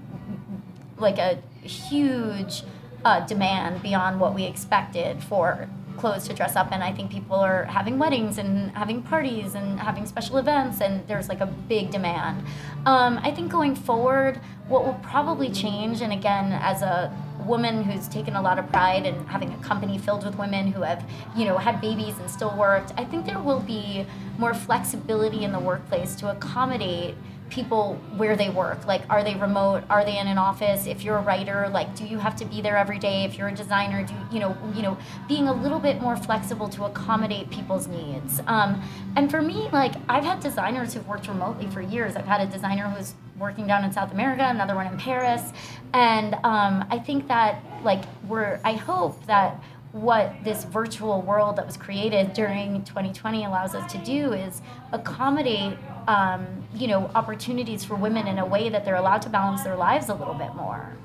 like 0.98 1.18
a 1.18 1.42
huge 1.66 2.63
uh, 3.06 3.25
demand 3.25 3.82
beyond 3.82 4.20
what 4.20 4.34
we 4.34 4.44
expected 4.44 5.24
for 5.24 5.68
clothes 5.98 6.28
to 6.28 6.34
dress 6.34 6.56
up 6.56 6.72
in. 6.72 6.82
I 6.82 6.92
think 6.92 7.12
people 7.12 7.36
are 7.36 7.66
having 7.66 7.98
weddings 8.00 8.38
and 8.38 8.72
having 8.72 9.02
parties 9.02 9.56
and 9.56 9.80
having 9.80 10.06
special 10.06 10.38
events, 10.38 10.82
and 10.82 11.08
there's 11.08 11.30
like 11.30 11.42
a 11.42 11.46
big 11.46 11.92
demand. 11.92 12.46
Um, 12.86 13.20
I 13.24 13.32
think 13.32 13.52
going 13.52 13.76
forward, 13.76 14.40
what 14.68 14.86
will 14.86 15.00
probably 15.04 15.50
change, 15.52 16.02
and 16.02 16.14
again, 16.14 16.52
as 16.54 16.82
a 16.82 17.16
woman 17.46 17.84
who's 17.84 18.08
taken 18.08 18.36
a 18.36 18.42
lot 18.42 18.58
of 18.58 18.70
pride 18.70 19.06
in 19.06 19.26
having 19.26 19.54
a 19.54 19.58
company 19.58 19.98
filled 19.98 20.26
with 20.26 20.38
women 20.38 20.72
who 20.72 20.82
have, 20.82 21.04
you 21.36 21.46
know, 21.46 21.58
had 21.58 21.82
babies 21.82 22.18
and 22.20 22.30
still 22.30 22.56
worked, 22.58 22.94
I 22.98 23.04
think 23.04 23.26
there 23.26 23.40
will 23.40 23.60
be 23.60 24.06
more 24.38 24.54
flexibility 24.54 25.44
in 25.44 25.52
the 25.52 25.60
workplace 25.60 26.16
to 26.16 26.32
accommodate 26.32 27.16
people 27.53 27.95
where 28.17 28.36
they 28.36 28.50
work. 28.50 28.88
Like 28.88 29.03
are 29.10 29.24
they 29.24 29.36
remote? 29.36 29.83
Are 29.89 30.03
they 30.03 30.17
in 30.17 30.27
an 30.27 30.39
office? 30.39 30.88
If 30.88 31.03
you're 31.03 31.17
a 31.17 31.22
writer 31.22 31.69
like 31.72 31.95
do 31.95 32.03
you 32.05 32.17
have 32.17 32.36
to 32.38 32.45
be 32.45 32.62
there 32.62 32.75
every 32.75 32.98
day? 32.98 33.25
If 33.25 33.38
you're 33.38 33.50
a 33.50 33.55
designer 33.55 34.03
do 34.03 34.13
you 34.31 34.39
know 34.39 34.57
you 34.75 34.81
know 34.81 34.98
being 35.27 35.48
a 35.48 35.53
little 35.53 35.79
bit 35.79 36.01
more 36.01 36.17
flexible 36.17 36.67
to 36.69 36.86
accommodate 36.86 37.51
people's 37.51 37.88
needs. 37.88 38.41
Um, 38.48 38.81
and 39.15 39.29
for 39.29 39.41
me 39.41 39.69
like 39.72 39.93
i've 40.10 40.24
had 40.24 40.39
designers 40.39 40.93
who've 40.93 41.07
worked 41.07 41.27
remotely 41.27 41.67
for 41.67 41.81
years. 41.81 42.15
I've 42.15 42.25
had 42.25 42.41
a 42.41 42.51
designer 42.51 42.89
who's 42.89 43.13
working 43.38 43.67
down 43.67 43.83
in 43.83 43.91
south 43.91 44.12
america 44.12 44.43
another 44.48 44.75
one 44.75 44.88
in 44.88 44.98
paris. 44.98 45.53
And 45.93 46.33
um, 46.43 46.86
i 46.89 46.98
think 46.98 47.27
that 47.27 47.63
like 47.83 48.03
we're 48.27 48.60
i 48.63 48.74
hope 48.74 49.24
that 49.27 49.62
what 49.93 50.33
this 50.43 50.63
virtual 50.63 51.22
world 51.22 51.55
that 51.55 51.67
was 51.67 51.77
created 51.77 52.33
during 52.33 52.83
2020 52.83 53.45
allows 53.45 53.75
us 53.75 53.91
to 53.91 54.00
do 54.00 54.33
is 54.33 54.60
accommodate 54.91 55.77
um, 56.07 56.45
you 56.75 56.88
know 56.88 57.10
opportunities 57.15 57.83
for 57.83 57.95
women 57.95 58.27
in 58.27 58.39
a 58.39 58.45
way 58.45 58.69
that 58.69 58.86
they're 58.86 58.95
allowed 58.95 59.22
to 59.22 59.29
balance 59.29 59.63
their 59.63 59.75
lives 59.75 60.10
a 60.10 60.13
little 60.13 60.33
bit 60.33 60.53
more 60.55 60.95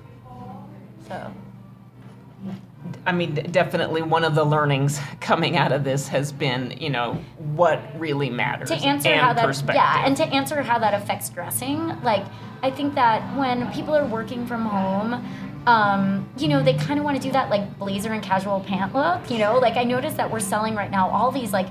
so 1.09 1.33
I 3.07 3.13
mean, 3.13 3.35
definitely 3.51 4.03
one 4.03 4.25
of 4.25 4.35
the 4.35 4.45
learnings 4.45 5.01
coming 5.21 5.57
out 5.57 5.73
of 5.73 5.85
this 5.85 6.09
has 6.09 6.33
been, 6.33 6.75
you 6.79 6.91
know, 6.91 7.15
what 7.39 7.81
really 7.99 8.31
matters. 8.31 8.69
To 8.69 8.77
answer 8.77 9.15
how 9.15 9.33
that, 9.33 9.75
yeah, 9.75 10.07
and 10.07 10.17
to 10.17 10.25
answer 10.25 10.63
how 10.63 10.79
that 10.79 10.95
affects 10.95 11.29
dressing, 11.29 12.01
like 12.03 12.25
I 12.63 12.71
think 12.71 12.95
that 12.95 13.37
when 13.37 13.71
people 13.73 13.95
are 13.95 14.07
working 14.07 14.47
from 14.47 14.65
home, 14.65 15.25
um, 15.67 16.29
you 16.39 16.49
know, 16.49 16.63
they 16.63 16.75
kind 16.75 16.99
of 16.99 17.05
want 17.05 17.17
to 17.17 17.23
do 17.23 17.33
that 17.33 17.51
like 17.51 17.79
blazer 17.79 18.13
and 18.13 18.23
casual 18.23 18.61
pant 18.61 18.95
look. 18.95 19.31
You 19.31 19.39
know, 19.39 19.59
like 19.59 19.77
I 19.77 19.85
noticed 19.85 20.17
that 20.17 20.31
we're 20.31 20.41
selling 20.41 20.75
right 20.75 20.91
now 20.91 21.09
all 21.11 21.31
these 21.31 21.53
like 21.53 21.69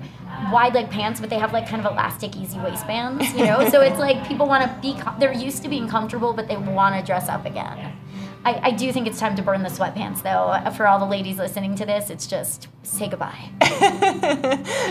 wide 0.52 0.74
leg 0.74 0.90
pants, 0.90 1.20
but 1.20 1.30
they 1.30 1.40
have 1.40 1.54
like 1.54 1.68
kind 1.68 1.86
of 1.86 1.92
elastic, 1.92 2.36
easy 2.36 2.60
waistbands. 2.60 3.32
You 3.34 3.46
know, 3.46 3.70
so 3.70 3.82
it's 3.82 4.00
like 4.00 4.28
people 4.28 4.48
want 4.48 4.64
to 4.64 4.82
be. 4.82 5.00
Com- 5.00 5.20
they're 5.20 5.34
used 5.34 5.64
to 5.64 5.70
being 5.70 5.88
comfortable, 5.88 6.34
but 6.34 6.48
they 6.48 6.58
want 6.58 6.96
to 7.00 7.06
dress 7.06 7.30
up 7.30 7.46
again. 7.46 7.98
I, 8.46 8.68
I, 8.68 8.72
do 8.72 8.94
think 8.94 9.08
it's 9.08 9.20
time 9.20 9.36
to 9.36 9.42
burn 9.42 9.62
the 9.62 9.70
sweatpants, 9.70 10.24
though. 10.24 10.72
For 10.72 10.88
all 10.88 11.00
the 11.00 11.06
ladies 11.06 11.38
listening 11.38 11.76
to 11.76 11.86
this, 11.86 12.10
it's 12.10 12.28
just 12.28 12.70
say 12.84 13.10
goodbye. 13.10 13.50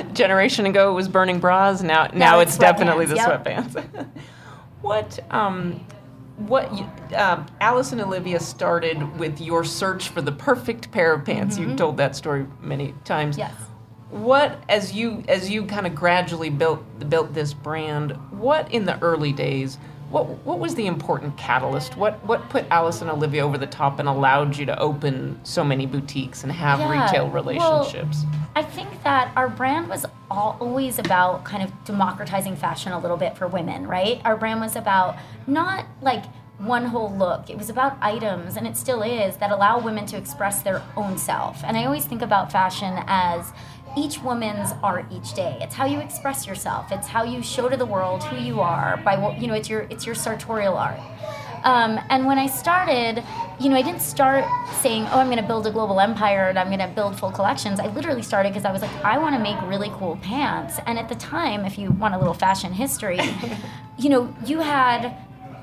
Generation 0.13 0.67
ago, 0.67 0.91
it 0.91 0.95
was 0.95 1.09
burning 1.09 1.39
bras. 1.39 1.83
Now, 1.83 2.05
now, 2.09 2.11
now 2.13 2.41
it's, 2.41 2.51
it's 2.51 2.59
definitely 2.59 3.07
the 3.07 3.17
yep. 3.17 3.45
sweatpants. 3.45 4.09
what 4.83 5.19
um, 5.33 5.87
what 6.37 6.77
you, 6.77 6.85
uh, 7.17 7.47
Alice 7.61 7.93
and 7.93 8.01
Olivia 8.03 8.41
started 8.41 9.19
with 9.19 9.41
your 9.41 9.65
search 9.65 10.11
for 10.11 10.21
the 10.21 10.33
perfect 10.33 10.91
pair 10.93 11.15
of 11.15 11.25
pants. 11.25 11.57
Mm-hmm. 11.57 11.71
You've 11.71 11.79
told 11.79 11.97
that 11.97 12.15
story 12.15 12.47
many 12.61 12.95
times. 13.05 13.39
Yes. 13.39 13.55
What 14.11 14.63
as 14.69 14.93
you 14.93 15.25
as 15.29 15.51
you 15.51 15.65
kind 15.65 15.87
of 15.87 15.95
gradually 15.95 16.51
built 16.51 17.11
built 17.11 17.35
this 17.35 17.53
brand, 17.53 18.13
what 18.31 18.71
in 18.73 18.85
the 18.85 19.01
early 19.03 19.33
days, 19.33 19.79
what 20.11 20.29
what 20.45 20.59
was 20.61 20.77
the 20.77 20.87
important 20.87 21.37
catalyst? 21.37 21.97
What 21.97 22.25
what 22.25 22.49
put 22.49 22.65
Alice 22.71 23.01
and 23.01 23.11
Olivia 23.11 23.45
over 23.45 23.59
the 23.59 23.67
top 23.67 23.99
and 23.99 24.09
allowed 24.09 24.57
you 24.57 24.67
to 24.67 24.79
open 24.79 25.41
so 25.43 25.65
many 25.65 25.87
boutiques 25.87 26.45
and 26.45 26.53
have 26.53 26.79
yeah, 26.79 27.05
retail 27.05 27.29
relationships? 27.31 28.25
Well, 28.25 28.49
I 28.55 28.63
think 28.63 29.03
that 29.03 29.33
our 29.37 29.49
brand 29.49 29.89
was 29.89 30.07
always 30.31 30.99
about 30.99 31.45
kind 31.45 31.63
of 31.63 31.73
democratizing 31.85 32.57
fashion 32.57 32.93
a 32.93 32.99
little 32.99 33.17
bit 33.17 33.37
for 33.37 33.49
women, 33.49 33.87
right? 33.87 34.21
Our 34.25 34.37
brand 34.37 34.61
was 34.61 34.77
about 34.77 35.17
not 35.47 35.85
like 36.01 36.25
one 36.59 36.87
whole 36.87 37.15
look. 37.15 37.51
It 37.51 37.59
was 37.59 37.69
about 37.69 37.99
items, 38.01 38.57
and 38.57 38.67
it 38.67 38.77
still 38.77 39.03
is, 39.03 39.37
that 39.37 39.51
allow 39.51 39.79
women 39.79 40.07
to 40.07 40.17
express 40.17 40.63
their 40.63 40.83
own 40.97 41.19
self. 41.19 41.63
And 41.65 41.77
I 41.77 41.85
always 41.85 42.07
think 42.07 42.23
about 42.23 42.51
fashion 42.51 42.95
as 43.07 43.53
each 43.97 44.21
woman's 44.23 44.73
art 44.83 45.07
each 45.11 45.35
day. 45.35 45.59
It's 45.61 45.75
how 45.75 45.87
you 45.87 46.01
express 46.01 46.47
yourself. 46.47 46.93
It's 46.93 47.09
how 47.09 47.25
you 47.25 47.43
show 47.43 47.69
to 47.69 47.77
the 47.77 47.87
world 47.87 48.23
who 48.25 48.37
you 48.37 48.61
are 48.61 48.99
by 48.99 49.17
what 49.17 49.41
you 49.41 49.47
know. 49.47 49.55
It's 49.55 49.69
your 49.69 49.83
it's 49.91 50.07
your 50.07 50.15
sartorial 50.15 50.77
art. 50.77 51.01
Um, 51.65 51.99
and 52.11 52.27
when 52.27 52.39
I 52.39 52.47
started, 52.47 53.25
you 53.59 53.69
know, 53.69 53.77
I 53.77 53.83
didn't 53.83 54.03
start 54.03 54.45
saying, 54.77 55.05
oh, 55.11 55.19
I'm 55.19 55.27
going 55.27 55.41
to 55.41 55.47
build 55.47 55.67
a 55.67 55.71
global 55.73 55.99
empire 55.99 56.49
and 56.49 56.57
I'm 56.57 56.69
going 56.69 56.79
to 56.79 56.87
build 56.87 57.19
full 57.19 57.33
collections. 57.33 57.81
I 57.81 57.89
literally 57.89 58.23
started 58.23 58.51
because 58.51 58.65
I 58.65 58.71
was 58.71 58.83
like, 58.83 59.05
I 59.05 59.19
want 59.19 59.35
to 59.35 59.43
make 59.43 59.61
really 59.63 59.91
cool 59.95 60.17
pants. 60.23 60.79
And 60.87 60.97
at 60.97 61.09
the 61.09 61.17
time, 61.17 61.65
if 61.65 61.77
you 61.77 61.91
want 61.91 62.15
a 62.15 62.19
little 62.19 62.35
fashion 62.35 62.73
history, 62.73 63.19
you 63.99 64.09
know, 64.11 64.33
you 64.45 64.61
had 64.61 65.17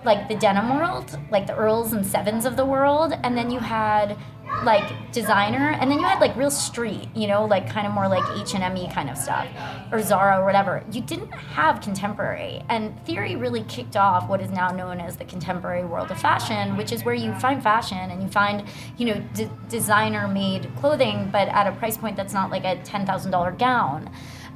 like 0.03 0.27
the 0.27 0.35
denim 0.35 0.75
world, 0.75 1.17
like 1.31 1.47
the 1.47 1.55
Earls 1.55 1.93
and 1.93 2.05
Sevens 2.05 2.45
of 2.45 2.57
the 2.57 2.65
world, 2.65 3.13
and 3.23 3.37
then 3.37 3.49
you 3.49 3.59
had 3.59 4.17
like 4.63 5.11
designer 5.11 5.71
and 5.79 5.91
then 5.91 5.99
you 5.99 6.05
had 6.05 6.19
like 6.19 6.35
real 6.35 6.51
street 6.51 7.07
you 7.15 7.27
know 7.27 7.45
like 7.45 7.69
kind 7.69 7.85
of 7.85 7.93
more 7.93 8.07
like 8.07 8.23
h&m 8.39 8.75
kind 8.91 9.09
of 9.09 9.17
stuff 9.17 9.47
or 9.91 10.01
zara 10.01 10.39
or 10.39 10.45
whatever. 10.45 10.83
You 10.91 11.01
didn't 11.01 11.31
have 11.31 11.81
contemporary 11.81 12.61
and 12.69 12.97
theory 13.05 13.35
really 13.35 13.63
kicked 13.63 13.97
off 13.97 14.29
what 14.29 14.41
is 14.41 14.49
now 14.51 14.69
known 14.69 14.99
as 14.99 15.17
the 15.17 15.25
contemporary 15.25 15.85
world 15.85 16.11
of 16.11 16.19
fashion 16.19 16.77
which 16.77 16.91
is 16.91 17.03
where 17.03 17.15
you 17.15 17.33
find 17.35 17.61
fashion 17.61 17.97
and 17.97 18.21
you 18.21 18.29
find 18.29 18.63
you 18.97 19.05
know 19.07 19.21
d- 19.33 19.49
designer 19.69 20.27
made 20.27 20.69
clothing 20.77 21.29
but 21.31 21.47
at 21.49 21.67
a 21.67 21.71
price 21.73 21.97
point 21.97 22.15
that's 22.15 22.33
not 22.33 22.49
like 22.49 22.63
a 22.63 22.75
$10000 22.83 23.57
gown. 23.59 24.09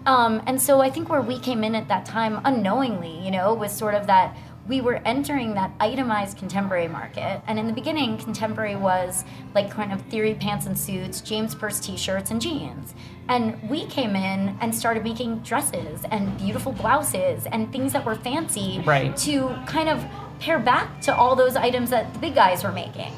Um, 0.05 0.41
and 0.47 0.61
so 0.61 0.79
i 0.79 0.89
think 0.89 1.09
where 1.09 1.21
we 1.21 1.37
came 1.39 1.63
in 1.65 1.75
at 1.75 1.87
that 1.89 2.05
time 2.05 2.39
unknowingly 2.45 3.19
you 3.25 3.31
know 3.31 3.53
was 3.53 3.71
sort 3.73 3.93
of 3.93 4.07
that 4.07 4.37
we 4.67 4.81
were 4.81 4.95
entering 5.05 5.53
that 5.53 5.71
itemized 5.79 6.37
contemporary 6.37 6.87
market. 6.87 7.41
And 7.47 7.57
in 7.57 7.67
the 7.67 7.73
beginning, 7.73 8.17
contemporary 8.17 8.75
was 8.75 9.23
like 9.55 9.71
kind 9.71 9.93
of 9.93 10.01
theory 10.03 10.35
pants 10.35 10.65
and 10.65 10.77
suits, 10.77 11.21
James 11.21 11.55
Perse 11.55 11.79
t 11.79 11.97
shirts, 11.97 12.31
and 12.31 12.41
jeans. 12.41 12.93
And 13.29 13.61
we 13.69 13.85
came 13.87 14.15
in 14.15 14.57
and 14.61 14.73
started 14.73 15.03
making 15.03 15.39
dresses 15.39 16.03
and 16.11 16.37
beautiful 16.37 16.71
blouses 16.71 17.45
and 17.47 17.71
things 17.71 17.93
that 17.93 18.05
were 18.05 18.15
fancy 18.15 18.81
right. 18.85 19.15
to 19.17 19.49
kind 19.65 19.89
of 19.89 20.05
pair 20.39 20.59
back 20.59 21.01
to 21.01 21.15
all 21.15 21.35
those 21.35 21.55
items 21.55 21.89
that 21.89 22.13
the 22.13 22.19
big 22.19 22.35
guys 22.35 22.63
were 22.63 22.71
making 22.71 23.11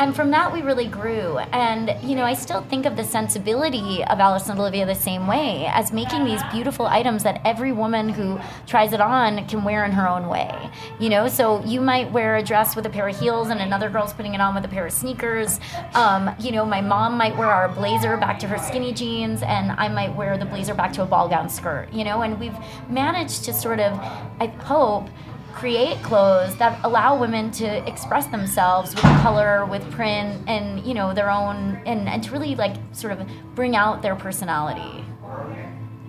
and 0.00 0.16
from 0.16 0.30
that 0.30 0.50
we 0.50 0.62
really 0.62 0.86
grew. 0.86 1.38
And 1.52 1.94
you 2.02 2.16
know 2.16 2.24
i 2.24 2.34
still 2.34 2.62
think 2.62 2.86
of 2.86 2.96
the 2.96 3.04
sensibility 3.04 4.02
of 4.04 4.18
alice 4.18 4.48
and 4.48 4.58
olivia 4.58 4.86
the 4.86 4.94
same 4.94 5.26
way 5.26 5.66
as 5.66 5.92
making 5.92 6.24
these 6.24 6.42
beautiful 6.50 6.86
items 6.86 7.22
that 7.22 7.40
every 7.44 7.72
woman 7.72 8.08
who 8.08 8.40
tries 8.66 8.92
it 8.92 9.00
on 9.00 9.46
can 9.46 9.62
wear 9.62 9.84
in 9.84 9.92
her 9.92 10.08
own 10.08 10.28
way. 10.28 10.70
You 10.98 11.10
know 11.10 11.28
so 11.28 11.62
you 11.64 11.80
might 11.80 12.10
wear 12.10 12.36
a 12.36 12.42
dress 12.42 12.74
with 12.74 12.86
a 12.86 12.90
pair 12.90 13.08
of 13.08 13.20
heels 13.20 13.48
and 13.50 13.60
another 13.60 13.90
girl's 13.90 14.14
putting 14.14 14.34
it 14.34 14.40
on 14.40 14.54
with 14.54 14.64
a 14.64 14.68
pair 14.68 14.86
of 14.86 14.92
sneakers. 14.92 15.60
Um, 15.94 16.34
you 16.40 16.50
know 16.52 16.64
my 16.64 16.80
mom 16.80 17.18
might 17.18 17.36
wear 17.36 17.50
our 17.50 17.68
blazer 17.68 18.16
back 18.16 18.38
to 18.40 18.48
her 18.48 18.58
skinny 18.58 18.92
jeans 18.92 19.42
and 19.42 19.72
i 19.72 19.88
might 19.88 20.14
wear 20.16 20.38
the 20.38 20.46
blazer 20.46 20.74
back 20.74 20.92
to 20.94 21.02
a 21.02 21.06
ball 21.06 21.28
gown 21.28 21.48
skirt 21.48 21.92
you 21.92 22.04
know? 22.04 22.22
And 22.22 22.40
we've 22.40 22.56
managed 22.88 23.44
to 23.44 23.52
sort 23.52 23.80
of 23.80 23.92
i 24.40 24.46
hope 24.64 25.08
create 25.52 26.02
clothes 26.02 26.56
that 26.56 26.78
allow 26.84 27.18
women 27.18 27.50
to 27.52 27.88
express 27.88 28.26
themselves 28.26 28.94
with 28.94 29.04
color, 29.22 29.66
with 29.66 29.88
print, 29.90 30.42
and 30.48 30.84
you 30.86 30.94
know 30.94 31.14
their 31.14 31.30
own, 31.30 31.80
and, 31.86 32.08
and 32.08 32.22
to 32.24 32.30
really 32.32 32.54
like 32.54 32.76
sort 32.92 33.12
of 33.12 33.26
bring 33.54 33.76
out 33.76 34.02
their 34.02 34.16
personality. 34.16 35.04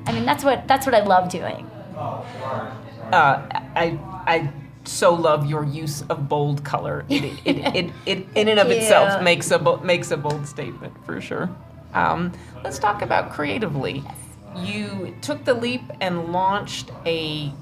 I 0.05 0.11
mean, 0.11 0.25
that's 0.25 0.43
what 0.43 0.67
that's 0.67 0.85
what 0.85 0.95
I 0.95 1.01
love 1.01 1.29
doing. 1.29 1.69
Uh, 3.11 3.41
I 3.75 3.99
I 4.27 4.53
so 4.83 5.13
love 5.13 5.45
your 5.45 5.63
use 5.63 6.01
of 6.03 6.27
bold 6.27 6.63
color. 6.63 7.05
It 7.09 7.23
it, 7.23 7.39
it, 7.45 7.75
it, 7.75 7.93
it 8.05 8.27
in 8.35 8.47
and 8.47 8.59
of 8.59 8.71
itself 8.71 9.21
makes 9.21 9.51
a 9.51 9.77
makes 9.83 10.11
a 10.11 10.17
bold 10.17 10.47
statement 10.47 10.93
for 11.05 11.21
sure. 11.21 11.49
Um, 11.93 12.31
let's 12.63 12.79
talk 12.79 13.01
about 13.01 13.31
creatively. 13.31 14.03
You 14.53 15.15
took 15.21 15.45
the 15.45 15.53
leap 15.53 15.91
and 16.01 16.31
launched 16.33 16.91
a 17.05 17.53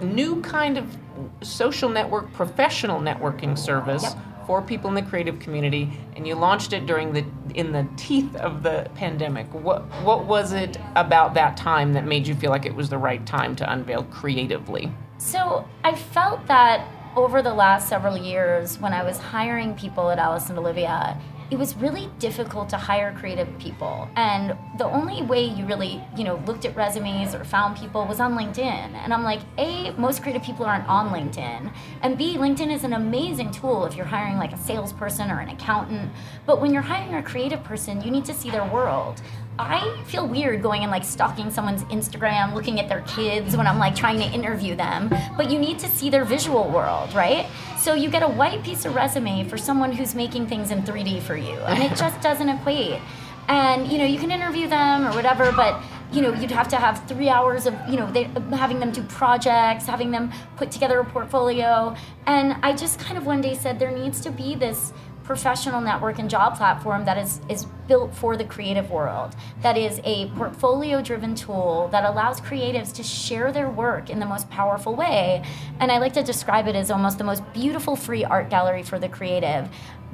new 0.00 0.40
kind 0.42 0.78
of 0.78 0.96
social 1.42 1.88
network 1.88 2.32
professional 2.32 3.00
networking 3.00 3.58
service 3.58 4.02
yep. 4.02 4.16
for 4.46 4.60
people 4.60 4.88
in 4.88 4.94
the 4.94 5.02
creative 5.02 5.38
community 5.38 5.90
and 6.14 6.26
you 6.26 6.34
launched 6.34 6.72
it 6.72 6.86
during 6.86 7.12
the 7.12 7.24
in 7.54 7.72
the 7.72 7.86
teeth 7.96 8.34
of 8.36 8.62
the 8.62 8.88
pandemic 8.94 9.46
what 9.54 9.82
what 10.02 10.26
was 10.26 10.52
it 10.52 10.76
about 10.96 11.34
that 11.34 11.56
time 11.56 11.92
that 11.92 12.04
made 12.04 12.26
you 12.26 12.34
feel 12.34 12.50
like 12.50 12.66
it 12.66 12.74
was 12.74 12.90
the 12.90 12.98
right 12.98 13.26
time 13.26 13.56
to 13.56 13.70
unveil 13.72 14.02
creatively 14.04 14.92
so 15.18 15.66
i 15.84 15.94
felt 15.94 16.46
that 16.46 16.86
over 17.16 17.40
the 17.40 17.54
last 17.54 17.88
several 17.88 18.16
years 18.16 18.78
when 18.78 18.92
i 18.92 19.02
was 19.02 19.16
hiring 19.18 19.74
people 19.74 20.10
at 20.10 20.18
alice 20.18 20.50
and 20.50 20.58
olivia 20.58 21.18
it 21.50 21.58
was 21.58 21.76
really 21.76 22.10
difficult 22.18 22.68
to 22.70 22.76
hire 22.76 23.14
creative 23.18 23.48
people. 23.58 24.08
And 24.16 24.56
the 24.78 24.84
only 24.84 25.22
way 25.22 25.44
you 25.44 25.64
really, 25.64 26.02
you 26.16 26.24
know, 26.24 26.42
looked 26.46 26.64
at 26.64 26.74
resumes 26.74 27.34
or 27.34 27.44
found 27.44 27.76
people 27.76 28.04
was 28.06 28.18
on 28.18 28.36
LinkedIn. 28.36 28.62
And 28.64 29.12
I'm 29.14 29.22
like, 29.22 29.40
A, 29.58 29.92
most 29.92 30.22
creative 30.22 30.42
people 30.42 30.66
aren't 30.66 30.88
on 30.88 31.10
LinkedIn. 31.10 31.72
And 32.02 32.18
B, 32.18 32.36
LinkedIn 32.36 32.72
is 32.72 32.82
an 32.84 32.94
amazing 32.94 33.52
tool 33.52 33.84
if 33.86 33.94
you're 33.94 34.06
hiring 34.06 34.38
like 34.38 34.52
a 34.52 34.58
salesperson 34.58 35.30
or 35.30 35.38
an 35.38 35.48
accountant. 35.48 36.10
But 36.46 36.60
when 36.60 36.72
you're 36.72 36.82
hiring 36.82 37.14
a 37.14 37.22
creative 37.22 37.62
person, 37.62 38.00
you 38.02 38.10
need 38.10 38.24
to 38.24 38.34
see 38.34 38.50
their 38.50 38.64
world. 38.64 39.22
I 39.58 40.02
feel 40.04 40.26
weird 40.26 40.62
going 40.62 40.82
and 40.82 40.90
like 40.90 41.04
stalking 41.04 41.50
someone's 41.50 41.82
Instagram, 41.84 42.54
looking 42.54 42.78
at 42.78 42.88
their 42.88 43.00
kids 43.02 43.56
when 43.56 43.66
I'm 43.66 43.78
like 43.78 43.94
trying 43.94 44.18
to 44.18 44.26
interview 44.26 44.76
them. 44.76 45.10
But 45.36 45.50
you 45.50 45.58
need 45.58 45.78
to 45.78 45.88
see 45.88 46.10
their 46.10 46.24
visual 46.24 46.70
world, 46.70 47.14
right? 47.14 47.46
So 47.78 47.94
you 47.94 48.10
get 48.10 48.22
a 48.22 48.28
white 48.28 48.62
piece 48.62 48.84
of 48.84 48.94
resume 48.94 49.48
for 49.48 49.56
someone 49.56 49.92
who's 49.92 50.14
making 50.14 50.46
things 50.46 50.70
in 50.70 50.82
3D 50.82 51.22
for 51.22 51.36
you, 51.36 51.54
and 51.54 51.82
it 51.82 51.96
just 51.96 52.20
doesn't 52.20 52.48
equate. 52.48 53.00
And 53.48 53.86
you 53.86 53.98
know, 53.98 54.04
you 54.04 54.18
can 54.18 54.30
interview 54.30 54.68
them 54.68 55.06
or 55.06 55.12
whatever, 55.12 55.52
but 55.52 55.82
you 56.12 56.22
know, 56.22 56.32
you'd 56.32 56.50
have 56.50 56.68
to 56.68 56.76
have 56.76 57.06
three 57.08 57.28
hours 57.28 57.66
of, 57.66 57.74
you 57.88 57.96
know, 57.96 58.10
they, 58.12 58.24
having 58.52 58.78
them 58.78 58.92
do 58.92 59.02
projects, 59.04 59.86
having 59.86 60.10
them 60.10 60.32
put 60.56 60.70
together 60.70 61.00
a 61.00 61.04
portfolio. 61.04 61.96
And 62.26 62.56
I 62.62 62.72
just 62.74 63.00
kind 63.00 63.18
of 63.18 63.26
one 63.26 63.40
day 63.40 63.54
said 63.54 63.78
there 63.78 63.90
needs 63.90 64.20
to 64.20 64.30
be 64.30 64.54
this 64.54 64.92
professional 65.26 65.80
network 65.80 66.20
and 66.20 66.30
job 66.30 66.56
platform 66.56 67.04
that 67.04 67.18
is, 67.18 67.40
is 67.48 67.66
built 67.88 68.14
for 68.14 68.36
the 68.36 68.44
creative 68.44 68.90
world, 68.90 69.34
that 69.60 69.76
is 69.76 70.00
a 70.04 70.28
portfolio 70.30 71.02
driven 71.02 71.34
tool 71.34 71.88
that 71.90 72.04
allows 72.04 72.40
creatives 72.40 72.94
to 72.94 73.02
share 73.02 73.50
their 73.50 73.68
work 73.68 74.08
in 74.08 74.20
the 74.20 74.26
most 74.26 74.48
powerful 74.50 74.94
way. 74.94 75.42
And 75.80 75.90
I 75.90 75.98
like 75.98 76.12
to 76.14 76.22
describe 76.22 76.68
it 76.68 76.76
as 76.76 76.90
almost 76.90 77.18
the 77.18 77.24
most 77.24 77.42
beautiful 77.52 77.96
free 77.96 78.24
art 78.24 78.48
gallery 78.50 78.84
for 78.84 78.98
the 78.98 79.08
creative 79.08 79.68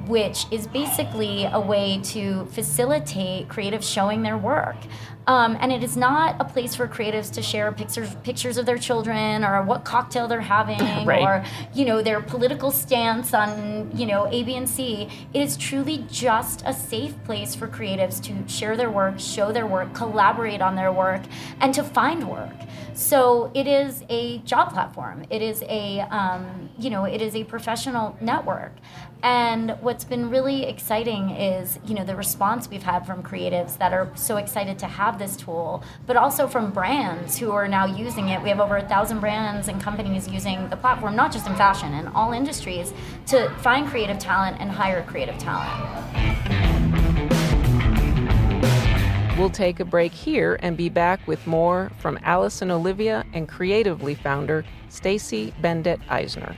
which 0.07 0.45
is 0.51 0.67
basically 0.67 1.45
a 1.45 1.59
way 1.59 1.99
to 2.03 2.45
facilitate 2.47 3.47
creatives 3.47 3.91
showing 3.91 4.21
their 4.21 4.37
work. 4.37 4.75
Um, 5.25 5.57
and 5.61 5.71
it 5.71 5.83
is 5.83 5.95
not 5.95 6.35
a 6.41 6.43
place 6.43 6.75
for 6.75 6.85
creatives 6.87 7.31
to 7.33 7.41
share 7.41 7.71
pictures 7.71 8.13
pictures 8.23 8.57
of 8.57 8.65
their 8.65 8.77
children 8.77 9.45
or 9.45 9.61
what 9.63 9.85
cocktail 9.85 10.27
they're 10.27 10.41
having 10.41 10.79
right. 11.05 11.21
or 11.21 11.45
you 11.73 11.85
know 11.85 12.01
their 12.01 12.21
political 12.21 12.71
stance 12.71 13.33
on 13.33 13.89
you 13.95 14.05
know 14.05 14.27
A, 14.27 14.43
B, 14.43 14.55
and 14.55 14.67
C. 14.67 15.07
It 15.33 15.41
is 15.41 15.55
truly 15.55 16.05
just 16.11 16.63
a 16.65 16.73
safe 16.73 17.15
place 17.23 17.55
for 17.55 17.67
creatives 17.67 18.21
to 18.23 18.53
share 18.53 18.75
their 18.75 18.89
work, 18.89 19.17
show 19.17 19.53
their 19.53 19.65
work, 19.65 19.93
collaborate 19.93 20.61
on 20.61 20.75
their 20.75 20.91
work, 20.91 21.21
and 21.61 21.73
to 21.73 21.83
find 21.83 22.29
work. 22.29 22.55
So 22.93 23.49
it 23.53 23.65
is 23.65 24.03
a 24.09 24.39
job 24.39 24.73
platform. 24.73 25.25
It 25.29 25.41
is 25.41 25.63
a 25.63 26.01
um, 26.11 26.69
you 26.77 26.89
know 26.89 27.05
it 27.05 27.21
is 27.21 27.33
a 27.35 27.45
professional 27.45 28.17
network. 28.19 28.73
And 29.23 29.77
what's 29.79 30.03
been 30.03 30.29
really 30.29 30.65
exciting 30.65 31.29
is, 31.29 31.79
you 31.85 31.95
know, 31.95 32.03
the 32.03 32.13
response 32.13 32.69
we've 32.69 32.83
had 32.83 33.05
from 33.05 33.23
creatives 33.23 33.77
that 33.77 33.93
are 33.93 34.11
so 34.15 34.35
excited 34.35 34.77
to 34.79 34.85
have 34.85 35.17
this 35.17 35.37
tool, 35.37 35.81
but 36.05 36.17
also 36.17 36.45
from 36.45 36.71
brands 36.71 37.37
who 37.37 37.51
are 37.51 37.65
now 37.65 37.85
using 37.85 38.27
it. 38.27 38.43
We 38.43 38.49
have 38.49 38.59
over 38.59 38.75
a 38.75 38.85
thousand 38.85 39.21
brands 39.21 39.69
and 39.69 39.81
companies 39.81 40.27
using 40.27 40.69
the 40.69 40.75
platform, 40.75 41.15
not 41.15 41.31
just 41.31 41.47
in 41.47 41.55
fashion, 41.55 41.93
in 41.93 42.07
all 42.07 42.33
industries, 42.33 42.93
to 43.27 43.49
find 43.59 43.87
creative 43.87 44.19
talent 44.19 44.57
and 44.59 44.69
hire 44.69 45.03
creative 45.03 45.37
talent. 45.37 45.71
We'll 49.37 49.49
take 49.49 49.79
a 49.79 49.85
break 49.85 50.11
here 50.11 50.59
and 50.61 50.75
be 50.75 50.89
back 50.89 51.25
with 51.25 51.47
more 51.47 51.93
from 51.97 52.19
Alice 52.23 52.61
and 52.61 52.73
Olivia 52.73 53.23
and 53.31 53.47
Creatively 53.47 54.15
founder 54.15 54.65
Stacy 54.89 55.53
Bendet 55.61 56.01
Eisner. 56.09 56.57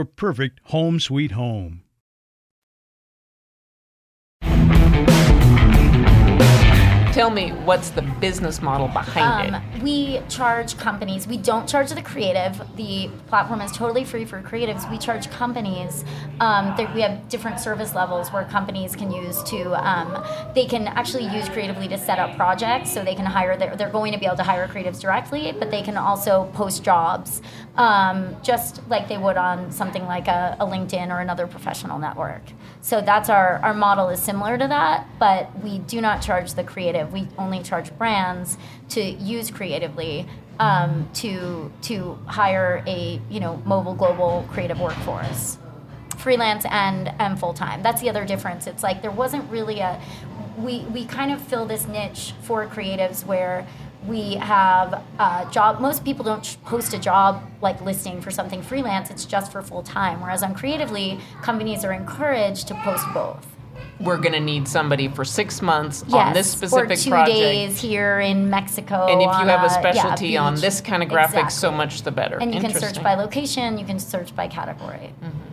perfect 0.05 0.59
home 0.65 0.99
sweet 0.99 1.31
home. 1.31 1.83
Tell 7.13 7.29
me, 7.29 7.49
what's 7.49 7.89
the 7.89 8.03
business 8.21 8.61
model 8.61 8.87
behind 8.87 9.53
Um, 9.53 9.61
it? 9.75 9.83
we 9.83 10.21
charge 10.29 10.77
companies. 10.77 11.27
We 11.27 11.35
don't 11.35 11.67
charge 11.67 11.89
the 11.89 12.01
creative. 12.01 12.61
The 12.77 13.09
platform 13.27 13.59
is 13.59 13.73
totally 13.73 14.05
free 14.05 14.23
for 14.23 14.41
creatives. 14.41 14.89
We 14.89 14.97
charge 14.97 15.29
companies. 15.29 16.05
Um, 16.39 16.73
there, 16.77 16.89
we 16.95 17.01
have 17.01 17.27
different 17.27 17.59
service 17.59 17.93
levels 17.93 18.31
where 18.31 18.45
companies 18.45 18.95
can 18.95 19.11
use 19.11 19.43
to. 19.43 19.73
Um, 19.85 20.23
they 20.55 20.65
can 20.65 20.87
actually 20.87 21.25
use 21.25 21.49
creatively 21.49 21.89
to 21.89 21.97
set 21.97 22.17
up 22.17 22.37
projects, 22.37 22.89
so 22.89 23.03
they 23.03 23.13
can 23.13 23.25
hire. 23.25 23.57
Their, 23.57 23.75
they're 23.75 23.89
going 23.89 24.13
to 24.13 24.17
be 24.17 24.25
able 24.25 24.37
to 24.37 24.43
hire 24.43 24.65
creatives 24.69 25.01
directly, 25.01 25.51
but 25.51 25.69
they 25.69 25.81
can 25.81 25.97
also 25.97 26.49
post 26.53 26.81
jobs, 26.81 27.41
um, 27.77 28.35
just 28.43 28.81
like 28.89 29.07
they 29.07 29.17
would 29.17 29.37
on 29.37 29.71
something 29.71 30.05
like 30.05 30.27
a, 30.27 30.57
a 30.59 30.65
LinkedIn 30.65 31.09
or 31.09 31.19
another 31.19 31.47
professional 31.47 31.99
network. 31.99 32.41
So 32.81 33.01
that's 33.01 33.29
our 33.29 33.59
our 33.63 33.73
model 33.73 34.09
is 34.09 34.21
similar 34.21 34.57
to 34.57 34.67
that, 34.67 35.07
but 35.19 35.57
we 35.63 35.79
do 35.79 36.01
not 36.01 36.21
charge 36.21 36.53
the 36.53 36.63
creative. 36.63 37.13
We 37.13 37.27
only 37.37 37.63
charge 37.63 37.95
brands 37.97 38.57
to 38.89 39.01
use 39.01 39.51
creatively 39.51 40.27
um, 40.59 41.09
to 41.15 41.71
to 41.83 42.19
hire 42.25 42.83
a 42.87 43.21
you 43.29 43.39
know 43.39 43.61
mobile 43.65 43.95
global 43.95 44.45
creative 44.51 44.79
workforce, 44.79 45.57
freelance 46.17 46.65
and 46.65 47.13
and 47.19 47.39
full 47.39 47.53
time. 47.53 47.81
That's 47.83 48.01
the 48.01 48.09
other 48.09 48.25
difference. 48.25 48.67
It's 48.67 48.83
like 48.83 49.01
there 49.01 49.11
wasn't 49.11 49.49
really 49.49 49.79
a 49.79 50.01
we 50.57 50.81
we 50.85 51.05
kind 51.05 51.31
of 51.31 51.41
fill 51.41 51.65
this 51.65 51.87
niche 51.87 52.33
for 52.41 52.67
creatives 52.67 53.25
where 53.25 53.65
we 54.07 54.35
have 54.35 55.03
a 55.19 55.47
job 55.51 55.79
most 55.79 56.03
people 56.03 56.25
don't 56.25 56.57
post 56.65 56.93
a 56.93 56.97
job 56.97 57.43
like 57.61 57.79
listing 57.81 58.19
for 58.21 58.31
something 58.31 58.61
freelance 58.61 59.09
it's 59.11 59.25
just 59.25 59.51
for 59.51 59.61
full 59.61 59.83
time 59.83 60.19
whereas 60.21 60.41
on 60.43 60.53
creatively 60.55 61.19
companies 61.41 61.83
are 61.85 61.93
encouraged 61.93 62.67
to 62.67 62.73
post 62.83 63.05
both 63.13 63.45
We're 63.99 64.17
going 64.17 64.33
to 64.33 64.39
need 64.39 64.67
somebody 64.67 65.07
for 65.07 65.23
six 65.23 65.61
months 65.61 66.03
on 66.11 66.33
this 66.33 66.51
specific 66.51 66.91
or 66.91 66.95
two 66.95 67.09
project. 67.11 67.37
days 67.37 67.79
here 67.79 68.19
in 68.19 68.49
Mexico. 68.49 69.05
and 69.07 69.21
if 69.21 69.27
you 69.27 69.47
have 69.47 69.61
a 69.61 69.71
yeah, 69.73 69.79
specialty 69.79 70.37
on 70.37 70.55
this 70.55 70.81
kind 70.81 71.03
of 71.03 71.09
graphics, 71.09 71.51
so 71.51 71.71
much 71.71 72.01
the 72.01 72.11
better. 72.11 72.37
And 72.39 72.53
you 72.55 72.61
can 72.61 72.73
search 72.73 73.01
by 73.03 73.13
location. 73.13 73.77
You 73.77 73.85
can 73.85 73.99
search 73.99 74.35
by 74.35 74.47
category. 74.47 75.13
Mm-hmm. 75.23 75.50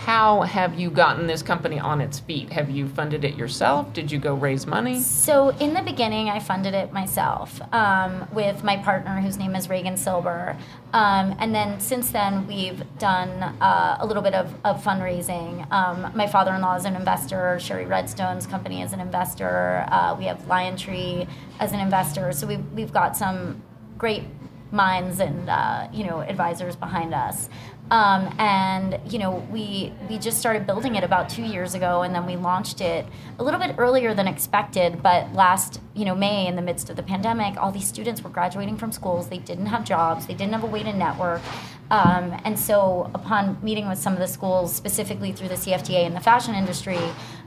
How 0.00 0.40
have 0.40 0.80
you 0.80 0.88
gotten 0.88 1.26
this 1.26 1.42
company 1.42 1.78
on 1.78 2.00
its 2.00 2.20
feet? 2.20 2.50
Have 2.54 2.70
you 2.70 2.88
funded 2.88 3.22
it 3.22 3.36
yourself? 3.36 3.92
Did 3.92 4.10
you 4.10 4.18
go 4.18 4.32
raise 4.34 4.66
money? 4.66 4.98
So 4.98 5.50
in 5.50 5.74
the 5.74 5.82
beginning, 5.82 6.30
I 6.30 6.38
funded 6.38 6.72
it 6.72 6.90
myself 6.90 7.60
um, 7.74 8.26
with 8.32 8.64
my 8.64 8.78
partner, 8.78 9.20
whose 9.20 9.36
name 9.36 9.54
is 9.54 9.68
Reagan 9.68 9.98
Silber. 9.98 10.56
Um, 10.94 11.36
and 11.38 11.54
then 11.54 11.78
since 11.80 12.10
then, 12.10 12.46
we've 12.46 12.82
done 12.98 13.28
uh, 13.60 13.98
a 14.00 14.06
little 14.06 14.22
bit 14.22 14.32
of, 14.32 14.54
of 14.64 14.82
fundraising. 14.82 15.70
Um, 15.70 16.10
my 16.14 16.26
father-in-law 16.26 16.76
is 16.76 16.86
an 16.86 16.96
investor. 16.96 17.58
Shari 17.60 17.84
Redstone's 17.84 18.46
company 18.46 18.80
is 18.80 18.94
an 18.94 19.00
investor. 19.00 19.84
Uh, 19.90 20.16
we 20.18 20.24
have 20.24 20.38
LionTree 20.46 21.28
as 21.58 21.72
an 21.72 21.80
investor. 21.80 22.32
So 22.32 22.46
we've, 22.46 22.64
we've 22.72 22.92
got 22.92 23.18
some 23.18 23.62
great 23.98 24.24
minds 24.72 25.18
and 25.20 25.48
uh, 25.48 25.88
you 25.92 26.04
know 26.04 26.20
advisors 26.20 26.76
behind 26.76 27.14
us. 27.14 27.48
Um, 27.90 28.32
and 28.38 29.00
you 29.12 29.18
know 29.18 29.46
we 29.50 29.92
we 30.08 30.18
just 30.18 30.38
started 30.38 30.66
building 30.66 30.94
it 30.94 31.02
about 31.02 31.28
two 31.28 31.42
years 31.42 31.74
ago, 31.74 32.02
and 32.02 32.14
then 32.14 32.24
we 32.24 32.36
launched 32.36 32.80
it 32.80 33.04
a 33.38 33.44
little 33.44 33.58
bit 33.58 33.74
earlier 33.78 34.14
than 34.14 34.28
expected. 34.28 35.02
But 35.02 35.32
last 35.32 35.80
you 35.94 36.04
know 36.04 36.14
May, 36.14 36.46
in 36.46 36.54
the 36.54 36.62
midst 36.62 36.88
of 36.88 36.96
the 36.96 37.02
pandemic, 37.02 37.56
all 37.56 37.72
these 37.72 37.88
students 37.88 38.22
were 38.22 38.30
graduating 38.30 38.76
from 38.76 38.92
schools. 38.92 39.28
They 39.28 39.38
didn't 39.38 39.66
have 39.66 39.84
jobs. 39.84 40.26
They 40.26 40.34
didn't 40.34 40.52
have 40.52 40.62
a 40.62 40.68
way 40.68 40.82
to 40.84 40.92
network. 40.92 41.42
Um, 41.90 42.40
and 42.44 42.56
so, 42.56 43.10
upon 43.14 43.58
meeting 43.62 43.88
with 43.88 43.98
some 43.98 44.12
of 44.12 44.20
the 44.20 44.28
schools, 44.28 44.72
specifically 44.72 45.32
through 45.32 45.48
the 45.48 45.56
CFDA 45.56 46.06
and 46.06 46.14
the 46.14 46.20
fashion 46.20 46.54
industry, 46.54 47.00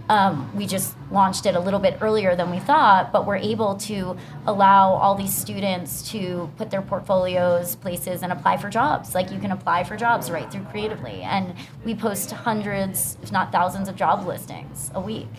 um, 0.09 0.53
we 0.55 0.65
just 0.65 0.95
launched 1.11 1.45
it 1.45 1.55
a 1.55 1.59
little 1.59 1.79
bit 1.79 1.97
earlier 2.01 2.35
than 2.35 2.51
we 2.51 2.59
thought, 2.59 3.11
but 3.11 3.25
we're 3.25 3.37
able 3.37 3.75
to 3.75 4.17
allow 4.45 4.93
all 4.93 5.15
these 5.15 5.33
students 5.35 6.11
to 6.11 6.51
put 6.57 6.69
their 6.69 6.81
portfolios 6.81 7.75
places 7.75 8.21
and 8.21 8.31
apply 8.31 8.57
for 8.57 8.69
jobs. 8.69 9.15
Like 9.15 9.31
you 9.31 9.39
can 9.39 9.51
apply 9.51 9.83
for 9.85 9.95
jobs 9.95 10.29
right 10.29 10.51
through 10.51 10.63
Creatively. 10.65 11.21
And 11.21 11.53
we 11.85 11.95
post 11.95 12.31
hundreds, 12.31 13.17
if 13.21 13.31
not 13.31 13.51
thousands, 13.51 13.87
of 13.87 13.95
job 13.95 14.25
listings 14.25 14.91
a 14.93 14.99
week. 14.99 15.29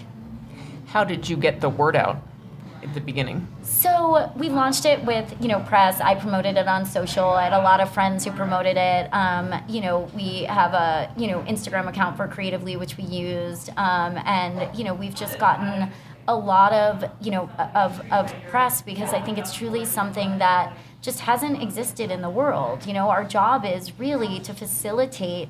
How 0.87 1.05
did 1.05 1.29
you 1.29 1.37
get 1.37 1.61
the 1.61 1.69
word 1.69 1.97
out 1.97 2.23
at 2.85 2.95
the 2.95 3.01
beginning? 3.01 3.47
So 3.63 4.31
we 4.37 4.49
launched 4.49 4.85
it 4.85 5.05
with 5.05 5.35
you 5.41 5.49
know 5.49 5.61
press. 5.61 6.01
I 6.01 6.15
promoted 6.15 6.57
it 6.57 6.69
on 6.69 6.85
social. 6.85 7.29
I 7.29 7.45
had 7.45 7.53
a 7.53 7.63
lot 7.63 7.81
of 7.81 7.93
friends 7.93 8.25
who 8.25 8.31
promoted 8.33 8.77
it. 8.77 9.09
Um, 9.13 9.55
you 9.69 9.81
know 9.81 10.09
we 10.15 10.45
have 10.45 10.75
a 10.75 11.13
you 11.17 11.27
know 11.29 11.41
Instagram 11.43 11.89
account 11.89 12.17
for 12.17 12.29
Creatively 12.29 12.77
which 12.77 12.97
we 12.97 13.05
used, 13.05 13.71
um, 13.77 14.19
and 14.25 14.77
you 14.77 14.85
know 14.85 14.95
we've 14.95 15.15
just 15.15 15.39
gotten 15.39 15.91
a 16.27 16.35
lot 16.35 16.73
of 16.73 17.05
you 17.21 17.31
know 17.31 17.49
of 17.75 18.01
of 18.11 18.35
press 18.49 18.83
because 18.83 19.13
I 19.13 19.21
think 19.21 19.39
it's 19.39 19.55
truly 19.55 19.85
something 19.85 20.39
that 20.39 20.77
just 21.03 21.21
hasn't 21.21 21.63
existed 21.63 22.11
in 22.11 22.23
the 22.23 22.31
world. 22.31 22.87
You 22.87 22.93
know 22.93 23.09
our 23.09 23.25
job 23.25 23.65
is 23.65 23.99
really 23.99 24.41
to 24.41 24.55
facilitate 24.55 25.49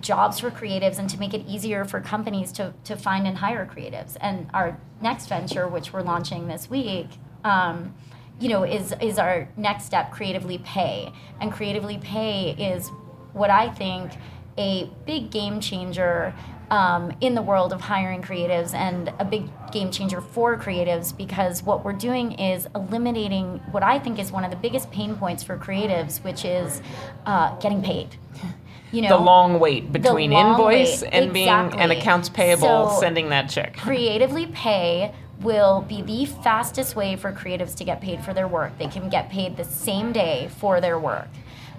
jobs 0.00 0.40
for 0.40 0.50
creatives 0.50 0.98
and 0.98 1.08
to 1.10 1.18
make 1.18 1.34
it 1.34 1.44
easier 1.46 1.84
for 1.84 2.00
companies 2.00 2.52
to, 2.52 2.74
to 2.84 2.96
find 2.96 3.26
and 3.26 3.38
hire 3.38 3.66
creatives. 3.66 4.16
And 4.20 4.48
our 4.52 4.78
next 5.00 5.26
venture, 5.26 5.68
which 5.68 5.92
we're 5.92 6.02
launching 6.02 6.48
this 6.48 6.68
week, 6.70 7.08
um, 7.44 7.94
you 8.40 8.48
know, 8.48 8.64
is 8.64 8.92
is 9.00 9.18
our 9.18 9.48
next 9.56 9.84
step, 9.84 10.10
Creatively 10.10 10.58
Pay. 10.58 11.12
And 11.40 11.52
Creatively 11.52 11.98
Pay 11.98 12.50
is 12.52 12.88
what 13.32 13.50
I 13.50 13.70
think 13.70 14.12
a 14.58 14.90
big 15.06 15.30
game 15.30 15.60
changer 15.60 16.34
um, 16.70 17.12
in 17.20 17.34
the 17.34 17.42
world 17.42 17.72
of 17.72 17.80
hiring 17.80 18.22
creatives 18.22 18.74
and 18.74 19.12
a 19.18 19.24
big 19.24 19.48
game 19.70 19.90
changer 19.90 20.20
for 20.20 20.56
creatives 20.56 21.16
because 21.16 21.62
what 21.62 21.84
we're 21.84 21.92
doing 21.92 22.32
is 22.32 22.66
eliminating 22.74 23.58
what 23.70 23.82
I 23.82 23.98
think 23.98 24.18
is 24.18 24.32
one 24.32 24.44
of 24.44 24.50
the 24.50 24.56
biggest 24.56 24.90
pain 24.90 25.16
points 25.16 25.42
for 25.42 25.58
creatives, 25.58 26.22
which 26.24 26.44
is 26.44 26.80
uh, 27.26 27.56
getting 27.58 27.82
paid. 27.82 28.16
You 28.94 29.02
know, 29.02 29.08
the 29.08 29.24
long 29.24 29.58
wait 29.58 29.92
between 29.92 30.30
long 30.30 30.52
invoice 30.52 31.02
wait, 31.02 31.10
and 31.12 31.32
being 31.32 31.48
and 31.48 31.66
exactly. 31.72 31.98
accounts 31.98 32.28
payable 32.28 32.90
So- 32.90 33.00
sending 33.00 33.30
that 33.30 33.48
check. 33.50 33.76
Creatively 33.78 34.46
Pay 34.46 35.12
will 35.40 35.82
be 35.82 36.00
the 36.00 36.26
fastest 36.26 36.94
way 36.94 37.16
for 37.16 37.32
creatives 37.32 37.74
to 37.76 37.84
get 37.84 38.00
paid 38.00 38.24
for 38.24 38.32
their 38.32 38.46
work. 38.46 38.78
They 38.78 38.86
can 38.86 39.08
get 39.08 39.30
paid 39.30 39.56
the 39.56 39.64
same 39.64 40.12
day 40.12 40.48
for 40.58 40.80
their 40.80 40.98
work. 40.98 41.28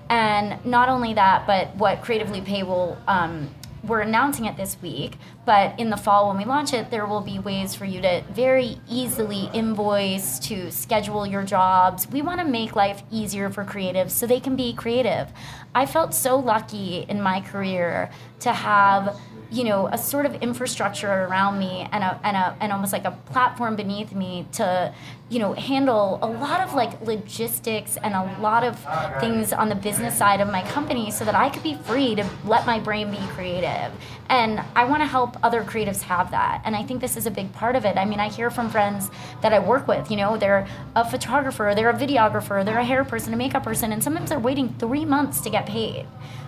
And 0.09 0.63
not 0.65 0.89
only 0.89 1.13
that, 1.13 1.47
but 1.47 1.75
what 1.77 2.01
Creatively 2.01 2.41
Pay 2.41 2.63
will, 2.63 2.97
um, 3.07 3.49
we're 3.87 4.01
announcing 4.01 4.45
it 4.45 4.57
this 4.57 4.77
week, 4.81 5.17
but 5.45 5.79
in 5.79 5.89
the 5.89 5.97
fall 5.97 6.27
when 6.27 6.37
we 6.37 6.45
launch 6.45 6.73
it, 6.73 6.89
there 6.89 7.05
will 7.05 7.21
be 7.21 7.39
ways 7.39 7.75
for 7.75 7.85
you 7.85 8.01
to 8.01 8.23
very 8.31 8.79
easily 8.89 9.49
invoice, 9.53 10.39
to 10.39 10.71
schedule 10.71 11.25
your 11.25 11.43
jobs. 11.43 12.07
We 12.09 12.21
want 12.21 12.39
to 12.39 12.45
make 12.45 12.75
life 12.75 13.03
easier 13.11 13.49
for 13.49 13.63
creatives 13.63 14.11
so 14.11 14.25
they 14.25 14.39
can 14.39 14.55
be 14.55 14.73
creative. 14.73 15.31
I 15.73 15.85
felt 15.85 16.13
so 16.13 16.37
lucky 16.37 17.05
in 17.09 17.21
my 17.21 17.41
career 17.41 18.09
to 18.39 18.53
have 18.53 19.19
you 19.51 19.63
know 19.63 19.87
a 19.87 19.97
sort 19.97 20.25
of 20.25 20.35
infrastructure 20.35 21.09
around 21.09 21.59
me 21.59 21.87
and 21.91 22.03
a, 22.03 22.19
and 22.23 22.35
a 22.35 22.55
and 22.59 22.71
almost 22.71 22.93
like 22.93 23.05
a 23.05 23.11
platform 23.11 23.75
beneath 23.75 24.13
me 24.13 24.45
to 24.53 24.93
you 25.29 25.39
know 25.39 25.53
handle 25.53 26.19
a 26.21 26.27
lot 26.27 26.61
of 26.61 26.73
like 26.73 27.01
logistics 27.01 27.97
and 27.97 28.13
a 28.13 28.37
lot 28.41 28.63
of 28.63 28.77
things 29.19 29.51
on 29.53 29.69
the 29.69 29.75
business 29.75 30.17
side 30.17 30.41
of 30.41 30.49
my 30.49 30.61
company 30.69 31.09
so 31.09 31.25
that 31.25 31.35
I 31.35 31.49
could 31.49 31.63
be 31.63 31.75
free 31.75 32.15
to 32.15 32.27
let 32.45 32.65
my 32.65 32.79
brain 32.79 33.11
be 33.11 33.17
creative. 33.29 33.91
And 34.29 34.61
I 34.75 34.85
want 34.85 35.01
to 35.01 35.07
help 35.07 35.37
other 35.43 35.63
creatives 35.63 36.01
have 36.01 36.31
that. 36.31 36.61
And 36.65 36.75
I 36.75 36.83
think 36.83 37.01
this 37.01 37.15
is 37.17 37.25
a 37.25 37.31
big 37.31 37.51
part 37.53 37.75
of 37.75 37.85
it. 37.85 37.97
I 37.97 38.05
mean 38.05 38.19
I 38.19 38.29
hear 38.29 38.49
from 38.51 38.69
friends 38.69 39.09
that 39.41 39.53
I 39.53 39.59
work 39.59 39.87
with 39.87 40.11
you 40.11 40.17
know 40.17 40.37
they're 40.37 40.67
a 40.95 41.09
photographer 41.09 41.73
they're 41.75 41.89
a 41.89 41.93
videographer 41.93 42.63
they're 42.63 42.79
a 42.79 42.85
hair 42.85 43.03
person 43.03 43.33
a 43.33 43.37
makeup 43.37 43.63
person 43.63 43.91
and 43.91 44.03
sometimes 44.03 44.29
they're 44.29 44.39
waiting 44.39 44.73
3 44.79 45.05
months 45.05 45.41
to 45.41 45.49
get 45.49 45.65
paid 45.65 46.05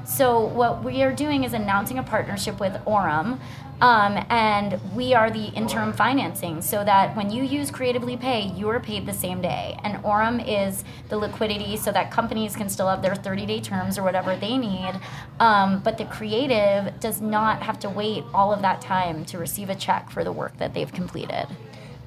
so 0.08 0.46
what 0.46 0.84
we 0.84 1.04
are 1.04 1.12
doing 1.12 1.44
is 1.44 1.52
announcing 1.52 2.00
a 2.00 2.04
partnership 2.04 2.62
with 2.62 2.80
Aurum, 2.88 3.42
um, 3.82 4.26
and 4.30 4.80
we 4.96 5.14
are 5.14 5.30
the 5.30 5.48
interim 5.50 5.92
financing, 5.92 6.62
so 6.62 6.84
that 6.84 7.16
when 7.16 7.30
you 7.30 7.44
use 7.44 7.70
Creatively 7.70 8.16
Pay, 8.16 8.48
you 8.56 8.70
are 8.70 8.80
paid 8.80 9.06
the 9.06 9.14
same 9.14 9.42
day. 9.42 9.78
And 9.84 10.04
Aurum 10.04 10.40
is 10.40 10.86
the 11.10 11.18
liquidity, 11.18 11.76
so 11.76 11.92
that 11.92 12.10
companies 12.10 12.56
can 12.56 12.70
still 12.70 12.88
have 12.88 13.02
their 13.02 13.14
30-day 13.14 13.60
terms 13.60 13.98
or 13.98 14.04
whatever 14.04 14.36
they 14.38 14.58
need, 14.58 14.94
um, 15.42 15.82
but 15.84 15.98
the 15.98 16.06
creative 16.06 16.98
does 17.02 17.20
not 17.22 17.62
have 17.62 17.78
to 17.80 17.90
wait 17.90 18.24
all 18.34 18.54
of 18.54 18.62
that 18.62 18.80
time 18.82 19.26
to 19.26 19.38
receive 19.38 19.70
a 19.70 19.76
check 19.76 20.10
for 20.10 20.24
the 20.24 20.32
work 20.32 20.58
that 20.58 20.74
they've 20.74 20.94
completed. 20.94 21.48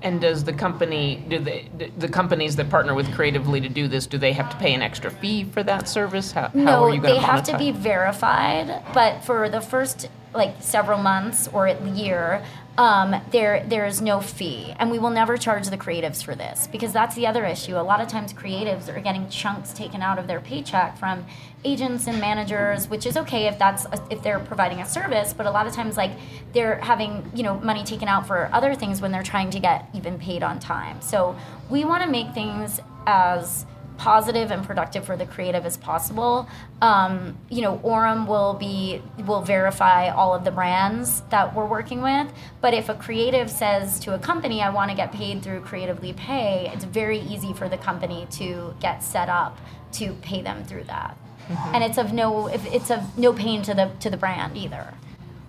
And 0.03 0.21
does 0.21 0.45
the 0.45 0.53
company 0.53 1.25
do 1.29 1.39
they 1.39 1.69
d- 1.77 1.93
the 1.99 2.09
companies 2.09 2.57
that 2.57 2.71
partner 2.71 2.95
with 2.95 3.13
Creatively 3.15 3.61
to 3.61 3.69
do 3.69 3.87
this? 3.87 4.07
Do 4.07 4.19
they 4.19 4.33
have 4.33 4.49
to 4.51 4.57
pay 4.57 4.73
an 4.73 4.83
extra 4.83 5.11
fee 5.11 5.45
for 5.45 5.63
that 5.63 5.89
service? 5.89 6.33
How, 6.33 6.49
how 6.49 6.51
no, 6.55 6.85
are 6.85 6.95
you 6.95 7.01
going 7.01 7.03
to 7.03 7.09
No, 7.09 7.15
they 7.15 7.19
have 7.19 7.45
to 7.45 7.59
be 7.59 7.71
verified, 7.71 8.83
but 8.95 9.23
for 9.25 9.49
the 9.49 9.61
first 9.61 10.09
like 10.33 10.55
several 10.61 10.99
months 10.99 11.49
or 11.49 11.67
a 11.67 11.91
year, 11.91 12.45
um, 12.81 13.15
there 13.31 13.63
there 13.69 13.85
is 13.85 14.01
no 14.01 14.23
fee, 14.23 14.75
and 14.79 14.91
we 14.91 14.99
will 14.99 15.11
never 15.11 15.37
charge 15.37 15.69
the 15.69 15.77
creatives 15.77 16.25
for 16.25 16.35
this 16.35 16.67
because 16.67 16.95
that's 16.95 17.15
the 17.15 17.27
other 17.27 17.45
issue. 17.45 17.77
A 17.77 17.85
lot 17.85 18.01
of 18.01 18.09
times, 18.09 18.33
creatives 18.33 18.89
are 18.89 18.99
getting 19.01 19.29
chunks 19.29 19.75
taken 19.75 20.01
out 20.01 20.19
of 20.19 20.27
their 20.27 20.41
paycheck 20.41 20.97
from 20.97 21.27
agents 21.63 22.07
and 22.07 22.19
managers, 22.19 22.89
which 22.89 23.05
is 23.05 23.19
okay 23.19 23.49
if 23.49 23.59
that's 23.59 23.85
a, 23.85 24.03
if 24.09 24.23
they're 24.23 24.41
providing 24.41 24.81
a 24.81 24.87
service. 24.87 25.35
But 25.35 25.45
a 25.45 25.51
lot 25.51 25.67
of 25.67 25.75
times, 25.75 25.99
like 25.99 26.13
they're 26.55 26.81
having 26.81 27.31
you 27.35 27.43
know 27.43 27.61
money 27.61 27.85
taken 27.85 28.09
out 28.09 28.27
for 28.27 28.49
other 28.51 28.75
things 28.75 29.03
when 29.03 29.13
they're 29.13 29.23
trying 29.23 29.51
to 29.51 29.61
get 29.61 29.87
even 29.93 30.19
paid 30.19 30.43
on 30.43 30.59
time. 30.59 31.03
So 31.03 31.37
we 31.69 31.85
want 31.85 32.03
to 32.05 32.09
make 32.09 32.33
things 32.33 32.81
as 33.07 33.67
positive 34.01 34.51
and 34.51 34.65
productive 34.65 35.05
for 35.05 35.15
the 35.15 35.27
creative 35.27 35.67
as 35.67 35.77
possible. 35.77 36.49
Um, 36.81 37.37
you 37.51 37.61
know, 37.61 37.79
Aurum 37.85 38.27
will 38.27 38.55
be 38.55 39.03
will 39.27 39.43
verify 39.43 40.09
all 40.09 40.35
of 40.35 40.43
the 40.43 40.51
brands 40.51 41.21
that 41.29 41.55
we're 41.55 41.67
working 41.67 42.01
with. 42.01 42.33
But 42.63 42.73
if 42.73 42.89
a 42.89 42.95
creative 42.95 43.51
says 43.51 44.01
to 44.01 44.15
a 44.15 44.19
company, 44.19 44.63
"I 44.63 44.71
want 44.71 44.91
to 44.91 44.97
get 44.97 45.13
paid 45.13 45.43
through 45.43 45.61
Creatively 45.61 46.15
Pay," 46.15 46.71
it's 46.73 46.85
very 46.85 47.21
easy 47.21 47.53
for 47.53 47.69
the 47.69 47.77
company 47.77 48.27
to 48.41 48.75
get 48.81 49.03
set 49.03 49.29
up 49.29 49.59
to 49.93 50.15
pay 50.23 50.41
them 50.41 50.65
through 50.65 50.85
that. 50.85 51.15
Mm-hmm. 51.49 51.75
And 51.75 51.85
it's 51.85 51.99
of 51.99 52.15
no 52.15 52.47
it's 52.47 52.91
of 52.91 53.19
no 53.19 53.35
pain 53.35 53.61
to 53.63 53.75
the 53.75 53.91
to 54.01 54.09
the 54.09 54.17
brand 54.17 54.57
either. 54.57 54.95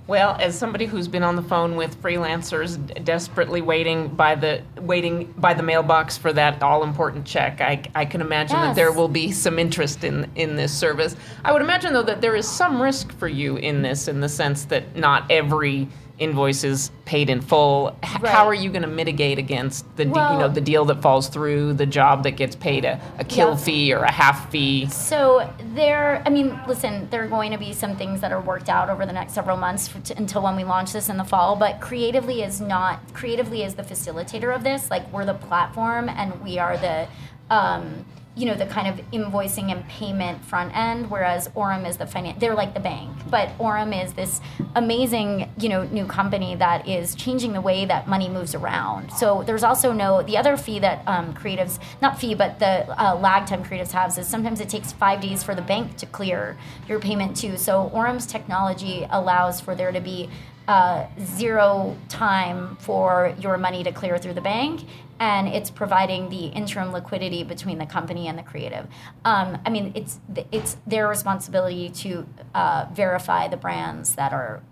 Well, 0.07 0.35
as 0.39 0.57
somebody 0.57 0.87
who's 0.87 1.07
been 1.07 1.23
on 1.23 1.35
the 1.35 1.43
phone 1.43 1.75
with 1.75 2.01
freelancers 2.01 2.77
desperately 3.05 3.61
waiting 3.61 4.07
by 4.09 4.35
the 4.35 4.63
waiting 4.77 5.33
by 5.37 5.53
the 5.53 5.63
mailbox 5.63 6.17
for 6.17 6.33
that 6.33 6.61
all 6.61 6.83
important 6.83 7.25
check, 7.25 7.61
I, 7.61 7.83
I 7.95 8.05
can 8.05 8.19
imagine 8.19 8.57
yes. 8.57 8.67
that 8.67 8.75
there 8.75 8.91
will 8.91 9.07
be 9.07 9.31
some 9.31 9.59
interest 9.59 10.03
in 10.03 10.29
in 10.35 10.55
this 10.55 10.73
service. 10.73 11.15
I 11.45 11.51
would 11.51 11.61
imagine 11.61 11.93
though 11.93 12.03
that 12.03 12.21
there 12.21 12.35
is 12.35 12.47
some 12.49 12.81
risk 12.81 13.13
for 13.13 13.27
you 13.27 13.57
in 13.57 13.83
this 13.83 14.07
in 14.07 14.21
the 14.21 14.29
sense 14.29 14.65
that 14.65 14.95
not 14.95 15.29
every 15.29 15.87
invoices 16.21 16.91
paid 17.05 17.29
in 17.29 17.41
full. 17.41 17.97
Right. 18.21 18.31
How 18.31 18.47
are 18.47 18.53
you 18.53 18.69
going 18.69 18.83
to 18.83 18.87
mitigate 18.87 19.39
against 19.39 19.83
the 19.97 20.07
well, 20.07 20.33
you 20.33 20.39
know 20.39 20.47
the 20.47 20.61
deal 20.61 20.85
that 20.85 21.01
falls 21.01 21.27
through, 21.27 21.73
the 21.73 21.85
job 21.85 22.23
that 22.23 22.31
gets 22.31 22.55
paid 22.55 22.85
a, 22.85 23.01
a 23.17 23.23
kill 23.23 23.57
fee 23.57 23.91
or 23.93 24.03
a 24.03 24.11
half 24.11 24.51
fee? 24.51 24.87
So 24.89 25.51
there, 25.73 26.21
I 26.25 26.29
mean, 26.29 26.59
listen, 26.67 27.09
there 27.09 27.23
are 27.23 27.27
going 27.27 27.51
to 27.51 27.57
be 27.57 27.73
some 27.73 27.97
things 27.97 28.21
that 28.21 28.31
are 28.31 28.39
worked 28.39 28.69
out 28.69 28.89
over 28.89 29.05
the 29.05 29.13
next 29.13 29.33
several 29.33 29.57
months 29.57 29.89
to, 30.05 30.17
until 30.17 30.43
when 30.43 30.55
we 30.55 30.63
launch 30.63 30.93
this 30.93 31.09
in 31.09 31.17
the 31.17 31.23
fall. 31.23 31.55
But 31.55 31.81
creatively 31.81 32.43
is 32.43 32.61
not 32.61 33.13
creatively 33.13 33.63
is 33.63 33.75
the 33.75 33.83
facilitator 33.83 34.55
of 34.55 34.63
this. 34.63 34.91
Like 34.91 35.11
we're 35.11 35.25
the 35.25 35.33
platform, 35.33 36.07
and 36.07 36.41
we 36.43 36.59
are 36.59 36.77
the. 36.77 37.07
Um, 37.49 38.05
you 38.35 38.45
know 38.45 38.55
the 38.55 38.65
kind 38.65 38.87
of 38.87 39.05
invoicing 39.11 39.71
and 39.71 39.87
payment 39.87 40.43
front 40.43 40.75
end 40.75 41.09
whereas 41.11 41.49
Aurum 41.55 41.85
is 41.85 41.97
the 41.97 42.07
finance 42.07 42.39
they're 42.39 42.55
like 42.55 42.73
the 42.73 42.79
bank. 42.79 43.11
But 43.29 43.49
Aurum 43.59 43.93
is 43.93 44.13
this 44.13 44.39
amazing 44.75 45.49
you 45.57 45.69
know 45.69 45.83
new 45.83 46.05
company 46.05 46.55
that 46.55 46.87
is 46.87 47.15
changing 47.15 47.53
the 47.53 47.61
way 47.61 47.85
that 47.85 48.07
money 48.07 48.29
moves 48.29 48.55
around. 48.55 49.11
So 49.11 49.43
there's 49.43 49.63
also 49.63 49.91
no 49.91 50.21
the 50.21 50.37
other 50.37 50.57
fee 50.57 50.79
that 50.79 51.03
um, 51.07 51.33
creatives 51.33 51.79
not 52.01 52.19
fee 52.19 52.35
but 52.35 52.59
the 52.59 52.85
uh, 53.01 53.15
lag 53.15 53.47
time 53.47 53.63
creatives 53.63 53.91
have 53.91 54.17
is 54.17 54.27
sometimes 54.27 54.59
it 54.59 54.69
takes 54.69 54.91
five 54.91 55.21
days 55.21 55.43
for 55.43 55.53
the 55.53 55.61
bank 55.61 55.97
to 55.97 56.05
clear 56.05 56.57
your 56.87 56.99
payment 56.99 57.37
too. 57.37 57.57
So 57.57 57.91
Aurum's 57.93 58.25
technology 58.25 59.05
allows 59.09 59.61
for 59.61 59.75
there 59.75 59.91
to 59.91 60.01
be 60.01 60.29
uh, 60.67 61.05
zero 61.19 61.97
time 62.09 62.77
for 62.77 63.35
your 63.39 63.57
money 63.57 63.83
to 63.83 63.91
clear 63.91 64.17
through 64.17 64.33
the 64.33 64.41
bank 64.41 64.81
and 65.19 65.47
it's 65.47 65.69
providing 65.69 66.29
the 66.29 66.47
interim 66.47 66.91
liquidity 66.91 67.43
between 67.43 67.77
the 67.77 67.85
company 67.85 68.27
and 68.27 68.37
the 68.39 68.43
creative. 68.43 68.87
Um, 69.23 69.59
I 69.65 69.69
mean, 69.69 69.91
it's 69.93 70.19
it's 70.51 70.77
their 70.87 71.07
responsibility 71.07 71.89
to 71.89 72.27
uh, 72.55 72.87
verify 72.91 73.47
the 73.47 73.57
brands 73.57 74.15
that 74.15 74.33
are 74.33 74.63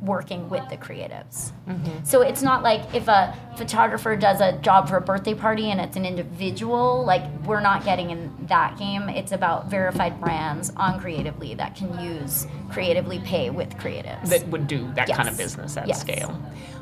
working 0.00 0.48
with 0.48 0.68
the 0.68 0.76
creatives. 0.76 1.52
Mm-hmm. 1.66 2.04
So 2.04 2.22
it's 2.22 2.42
not 2.42 2.62
like 2.62 2.94
if 2.94 3.08
a 3.08 3.36
photographer 3.56 4.16
does 4.16 4.40
a 4.40 4.52
job 4.58 4.88
for 4.88 4.96
a 4.96 5.00
birthday 5.00 5.34
party 5.34 5.70
and 5.70 5.80
it's 5.80 5.96
an 5.96 6.06
individual, 6.06 7.04
like 7.04 7.22
we're 7.44 7.60
not 7.60 7.84
getting 7.84 8.10
in 8.10 8.32
that 8.46 8.78
game. 8.78 9.08
It's 9.08 9.32
about 9.32 9.68
verified 9.68 10.20
brands 10.20 10.70
on 10.76 11.00
Creatively 11.00 11.54
that 11.54 11.74
can 11.74 11.98
use 12.00 12.46
Creatively 12.70 13.18
Pay 13.20 13.50
with 13.50 13.70
creatives. 13.76 14.28
That 14.28 14.46
would 14.48 14.66
do 14.66 14.90
that 14.94 15.08
yes. 15.08 15.16
kind 15.16 15.28
of 15.28 15.36
business 15.36 15.76
at 15.76 15.88
yes. 15.88 16.00
scale. 16.00 16.30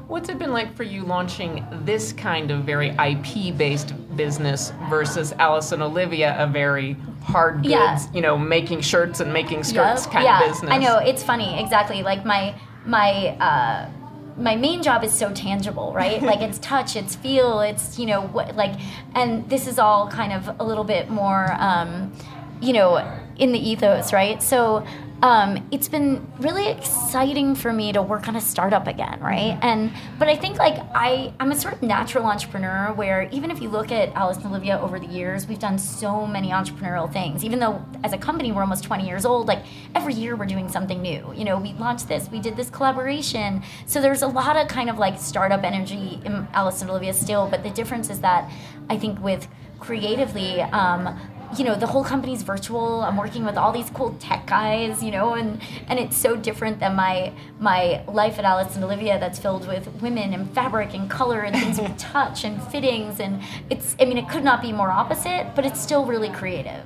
What's 0.08 0.28
it 0.28 0.38
been 0.38 0.52
like 0.52 0.76
for 0.76 0.84
you 0.84 1.02
launching 1.02 1.66
this 1.84 2.12
kind 2.12 2.52
of 2.52 2.64
very 2.64 2.90
IP 2.90 3.56
based 3.56 3.92
business 4.14 4.72
versus 4.88 5.32
Alice 5.32 5.72
and 5.72 5.82
Olivia, 5.82 6.36
a 6.38 6.46
very 6.46 6.96
hard 7.22 7.62
goods, 7.62 7.70
yeah. 7.72 8.06
you 8.14 8.20
know, 8.20 8.38
making 8.38 8.82
shirts 8.82 9.18
and 9.18 9.32
making 9.32 9.64
skirts 9.64 10.04
yep. 10.04 10.12
kind 10.12 10.24
yeah. 10.24 10.40
of 10.42 10.48
business? 10.48 10.70
I 10.70 10.78
know, 10.78 10.98
it's 10.98 11.24
funny, 11.24 11.60
exactly. 11.60 12.04
Like 12.04 12.24
my 12.24 12.54
my 12.86 13.36
uh, 13.40 13.90
my 14.38 14.54
main 14.54 14.82
job 14.82 15.02
is 15.02 15.12
so 15.12 15.32
tangible, 15.32 15.92
right? 15.92 16.22
like 16.22 16.40
it's 16.40 16.58
touch, 16.72 16.96
it's 16.96 17.16
feel, 17.16 17.60
it's 17.60 17.98
you 17.98 18.06
know 18.06 18.22
what 18.28 18.56
like, 18.56 18.78
and 19.14 19.48
this 19.48 19.66
is 19.66 19.78
all 19.78 20.08
kind 20.08 20.32
of 20.32 20.60
a 20.60 20.64
little 20.64 20.84
bit 20.84 21.10
more, 21.10 21.54
um, 21.58 22.12
you 22.60 22.72
know, 22.72 22.96
in 23.38 23.52
the 23.52 23.58
ethos, 23.58 24.12
right? 24.12 24.42
So 24.42 24.86
um, 25.22 25.66
it's 25.70 25.88
been 25.88 26.26
really 26.40 26.68
exciting 26.68 27.54
for 27.54 27.72
me 27.72 27.92
to 27.92 28.02
work 28.02 28.28
on 28.28 28.36
a 28.36 28.40
startup 28.40 28.86
again, 28.86 29.18
right? 29.20 29.54
Mm-hmm. 29.54 29.64
And 29.64 29.92
but 30.18 30.28
I 30.28 30.36
think 30.36 30.58
like 30.58 30.78
I 30.94 31.32
I'm 31.40 31.52
a 31.52 31.56
sort 31.56 31.74
of 31.74 31.82
natural 31.82 32.26
entrepreneur 32.26 32.92
where 32.92 33.28
even 33.32 33.50
if 33.50 33.62
you 33.62 33.70
look 33.70 33.90
at 33.90 34.10
Alice 34.14 34.36
and 34.36 34.46
Olivia 34.46 34.78
over 34.78 34.98
the 34.98 35.06
years, 35.06 35.46
we've 35.46 35.58
done 35.58 35.78
so 35.78 36.26
many 36.26 36.50
entrepreneurial 36.50 37.10
things. 37.10 37.44
Even 37.44 37.58
though 37.58 37.82
as 38.04 38.12
a 38.12 38.18
company 38.18 38.52
we're 38.52 38.60
almost 38.60 38.84
20 38.84 39.06
years 39.06 39.24
old, 39.24 39.48
like 39.48 39.64
every 39.94 40.12
year 40.12 40.36
we're 40.36 40.46
doing 40.46 40.68
something 40.68 41.00
new. 41.00 41.32
You 41.34 41.44
know, 41.44 41.58
we 41.58 41.72
launched 41.74 42.08
this, 42.08 42.28
we 42.30 42.40
did 42.40 42.56
this 42.56 42.68
collaboration. 42.68 43.62
So 43.86 44.02
there's 44.02 44.22
a 44.22 44.28
lot 44.28 44.56
of 44.56 44.68
kind 44.68 44.90
of 44.90 44.98
like 44.98 45.18
startup 45.18 45.64
energy 45.64 46.20
in 46.24 46.46
Alice 46.52 46.82
and 46.82 46.90
Olivia 46.90 47.14
still, 47.14 47.48
but 47.48 47.62
the 47.62 47.70
difference 47.70 48.10
is 48.10 48.20
that 48.20 48.50
I 48.90 48.98
think 48.98 49.20
with 49.20 49.48
creatively 49.80 50.60
um, 50.62 51.18
you 51.56 51.64
know 51.64 51.74
the 51.74 51.86
whole 51.86 52.04
company's 52.04 52.42
virtual. 52.42 53.02
I'm 53.02 53.16
working 53.16 53.44
with 53.44 53.56
all 53.56 53.72
these 53.72 53.90
cool 53.90 54.14
tech 54.18 54.46
guys 54.46 55.02
you 55.02 55.10
know 55.10 55.34
and 55.34 55.60
and 55.88 55.98
it's 55.98 56.16
so 56.16 56.36
different 56.36 56.80
than 56.80 56.94
my 56.94 57.32
my 57.60 58.02
life 58.06 58.38
at 58.38 58.44
alice 58.44 58.74
and 58.74 58.84
olivia 58.84 59.18
that's 59.18 59.38
filled 59.38 59.66
with 59.66 59.86
women 60.02 60.32
and 60.32 60.50
fabric 60.54 60.94
and 60.94 61.10
color 61.10 61.40
and 61.40 61.56
things 61.56 61.80
with 61.80 61.96
touch 62.12 62.44
and 62.44 62.62
fittings. 62.64 63.20
And 63.20 63.42
it's 63.70 63.96
i 64.00 64.04
mean 64.04 64.18
it 64.18 64.28
could 64.28 64.44
not 64.44 64.62
be 64.62 64.72
more 64.72 64.90
opposite 64.90 65.52
but 65.54 65.64
it's 65.64 65.80
still 65.80 66.04
really 66.04 66.30
creative 66.30 66.84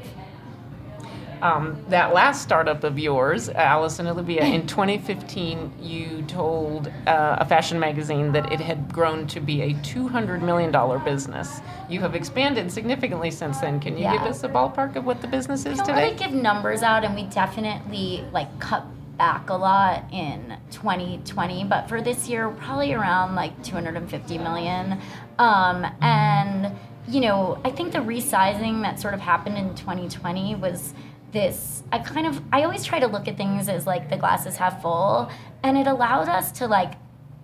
um, 1.42 1.82
that 1.88 2.12
last 2.12 2.42
startup 2.42 2.84
of 2.84 2.98
yours, 2.98 3.48
Alice 3.48 3.98
and 3.98 4.08
Olivia, 4.08 4.44
in 4.44 4.66
2015, 4.66 5.72
you 5.80 6.22
told 6.22 6.88
uh, 7.06 7.36
a 7.38 7.44
fashion 7.44 7.78
magazine 7.78 8.32
that 8.32 8.52
it 8.52 8.60
had 8.60 8.92
grown 8.92 9.26
to 9.28 9.40
be 9.40 9.62
a 9.62 9.74
$200 9.74 10.42
million 10.42 10.70
business. 11.04 11.60
You 11.88 12.00
have 12.00 12.14
expanded 12.14 12.70
significantly 12.70 13.30
since 13.30 13.58
then. 13.58 13.80
Can 13.80 13.96
you 13.96 14.04
yeah. 14.04 14.12
give 14.12 14.22
us 14.22 14.44
a 14.44 14.48
ballpark 14.48 14.96
of 14.96 15.04
what 15.04 15.20
the 15.20 15.28
business 15.28 15.66
is 15.66 15.78
don't 15.78 15.86
today? 15.86 16.04
Really 16.04 16.16
give 16.16 16.32
numbers 16.32 16.82
out, 16.82 17.04
and 17.04 17.14
we 17.14 17.24
definitely 17.24 18.24
like 18.32 18.58
cut 18.58 18.84
back 19.16 19.50
a 19.50 19.54
lot 19.54 20.04
in 20.12 20.56
2020, 20.70 21.64
but 21.64 21.88
for 21.88 22.00
this 22.00 22.26
year, 22.26 22.48
probably 22.48 22.94
around 22.94 23.34
like 23.34 23.62
250 23.62 24.38
million. 24.38 24.98
Um, 25.38 25.86
and 26.00 26.74
you 27.08 27.20
know, 27.20 27.60
I 27.64 27.70
think 27.70 27.92
the 27.92 27.98
resizing 27.98 28.82
that 28.82 29.00
sort 29.00 29.14
of 29.14 29.20
happened 29.20 29.58
in 29.58 29.74
2020 29.74 30.54
was 30.54 30.94
this 31.32 31.82
i 31.92 31.98
kind 31.98 32.26
of 32.26 32.42
i 32.52 32.62
always 32.62 32.84
try 32.84 32.98
to 32.98 33.06
look 33.06 33.28
at 33.28 33.36
things 33.36 33.68
as 33.68 33.86
like 33.86 34.10
the 34.10 34.16
glasses 34.16 34.56
half 34.56 34.82
full 34.82 35.30
and 35.62 35.76
it 35.76 35.86
allowed 35.86 36.28
us 36.28 36.52
to 36.52 36.66
like 36.66 36.94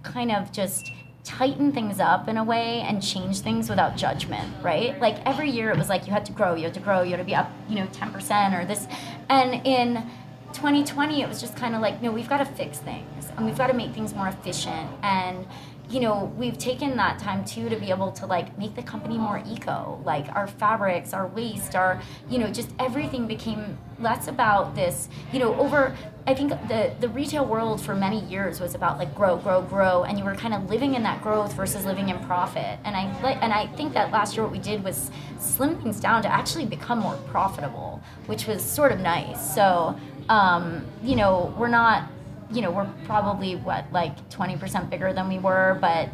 kind 0.02 0.30
of 0.30 0.50
just 0.52 0.92
tighten 1.26 1.72
things 1.72 1.98
up 1.98 2.28
in 2.28 2.36
a 2.36 2.44
way 2.44 2.80
and 2.82 3.02
change 3.02 3.40
things 3.40 3.68
without 3.68 3.96
judgment 3.96 4.48
right? 4.62 4.98
Like 5.00 5.18
every 5.26 5.50
year 5.50 5.70
it 5.70 5.76
was 5.76 5.88
like 5.88 6.06
you 6.06 6.12
had 6.12 6.24
to 6.26 6.32
grow 6.32 6.54
you 6.54 6.64
had 6.64 6.74
to 6.74 6.80
grow 6.80 7.02
you 7.02 7.10
had 7.10 7.18
to 7.18 7.24
be 7.24 7.34
up 7.34 7.50
you 7.68 7.76
know 7.76 7.86
10% 7.88 8.58
or 8.58 8.64
this. 8.64 8.86
And 9.28 9.66
in 9.66 10.08
2020 10.52 11.22
it 11.22 11.28
was 11.28 11.40
just 11.40 11.56
kind 11.56 11.74
of 11.74 11.82
like 11.82 12.00
no 12.00 12.12
we've 12.12 12.28
got 12.28 12.38
to 12.38 12.44
fix 12.44 12.78
things 12.78 13.28
and 13.36 13.44
we've 13.44 13.58
got 13.58 13.66
to 13.66 13.74
make 13.74 13.92
things 13.92 14.14
more 14.14 14.28
efficient 14.28 14.88
and 15.02 15.46
you 15.88 16.00
know, 16.00 16.32
we've 16.36 16.58
taken 16.58 16.96
that 16.96 17.18
time 17.18 17.44
too 17.44 17.68
to 17.68 17.76
be 17.76 17.90
able 17.90 18.10
to 18.12 18.26
like 18.26 18.56
make 18.58 18.74
the 18.74 18.82
company 18.82 19.18
more 19.18 19.42
eco. 19.46 20.00
Like 20.04 20.34
our 20.34 20.46
fabrics, 20.46 21.12
our 21.12 21.26
waste, 21.28 21.76
our, 21.76 22.00
you 22.28 22.38
know, 22.38 22.50
just 22.50 22.70
everything 22.78 23.26
became 23.26 23.78
less 24.00 24.26
about 24.26 24.74
this, 24.74 25.08
you 25.32 25.38
know, 25.38 25.54
over 25.56 25.96
I 26.28 26.34
think 26.34 26.50
the 26.66 26.92
the 26.98 27.08
retail 27.08 27.46
world 27.46 27.80
for 27.80 27.94
many 27.94 28.20
years 28.24 28.60
was 28.60 28.74
about 28.74 28.98
like 28.98 29.14
grow, 29.14 29.36
grow, 29.36 29.62
grow, 29.62 30.02
and 30.02 30.18
you 30.18 30.24
were 30.24 30.34
kind 30.34 30.54
of 30.54 30.68
living 30.68 30.94
in 30.94 31.04
that 31.04 31.22
growth 31.22 31.52
versus 31.52 31.84
living 31.84 32.08
in 32.08 32.18
profit. 32.24 32.80
And 32.84 32.96
I 32.96 33.04
and 33.40 33.52
I 33.52 33.68
think 33.68 33.92
that 33.92 34.10
last 34.10 34.34
year 34.34 34.42
what 34.42 34.50
we 34.50 34.58
did 34.58 34.82
was 34.82 35.12
slim 35.38 35.80
things 35.80 36.00
down 36.00 36.22
to 36.22 36.28
actually 36.28 36.66
become 36.66 36.98
more 36.98 37.14
profitable, 37.28 38.02
which 38.26 38.48
was 38.48 38.64
sort 38.64 38.90
of 38.90 38.98
nice. 38.98 39.54
So, 39.54 39.96
um, 40.28 40.84
you 41.00 41.14
know, 41.14 41.54
we're 41.56 41.68
not 41.68 42.10
you 42.50 42.62
know, 42.62 42.70
we're 42.70 42.90
probably 43.04 43.56
what 43.56 43.90
like 43.92 44.28
20% 44.30 44.90
bigger 44.90 45.12
than 45.12 45.28
we 45.28 45.38
were, 45.38 45.78
but 45.80 46.08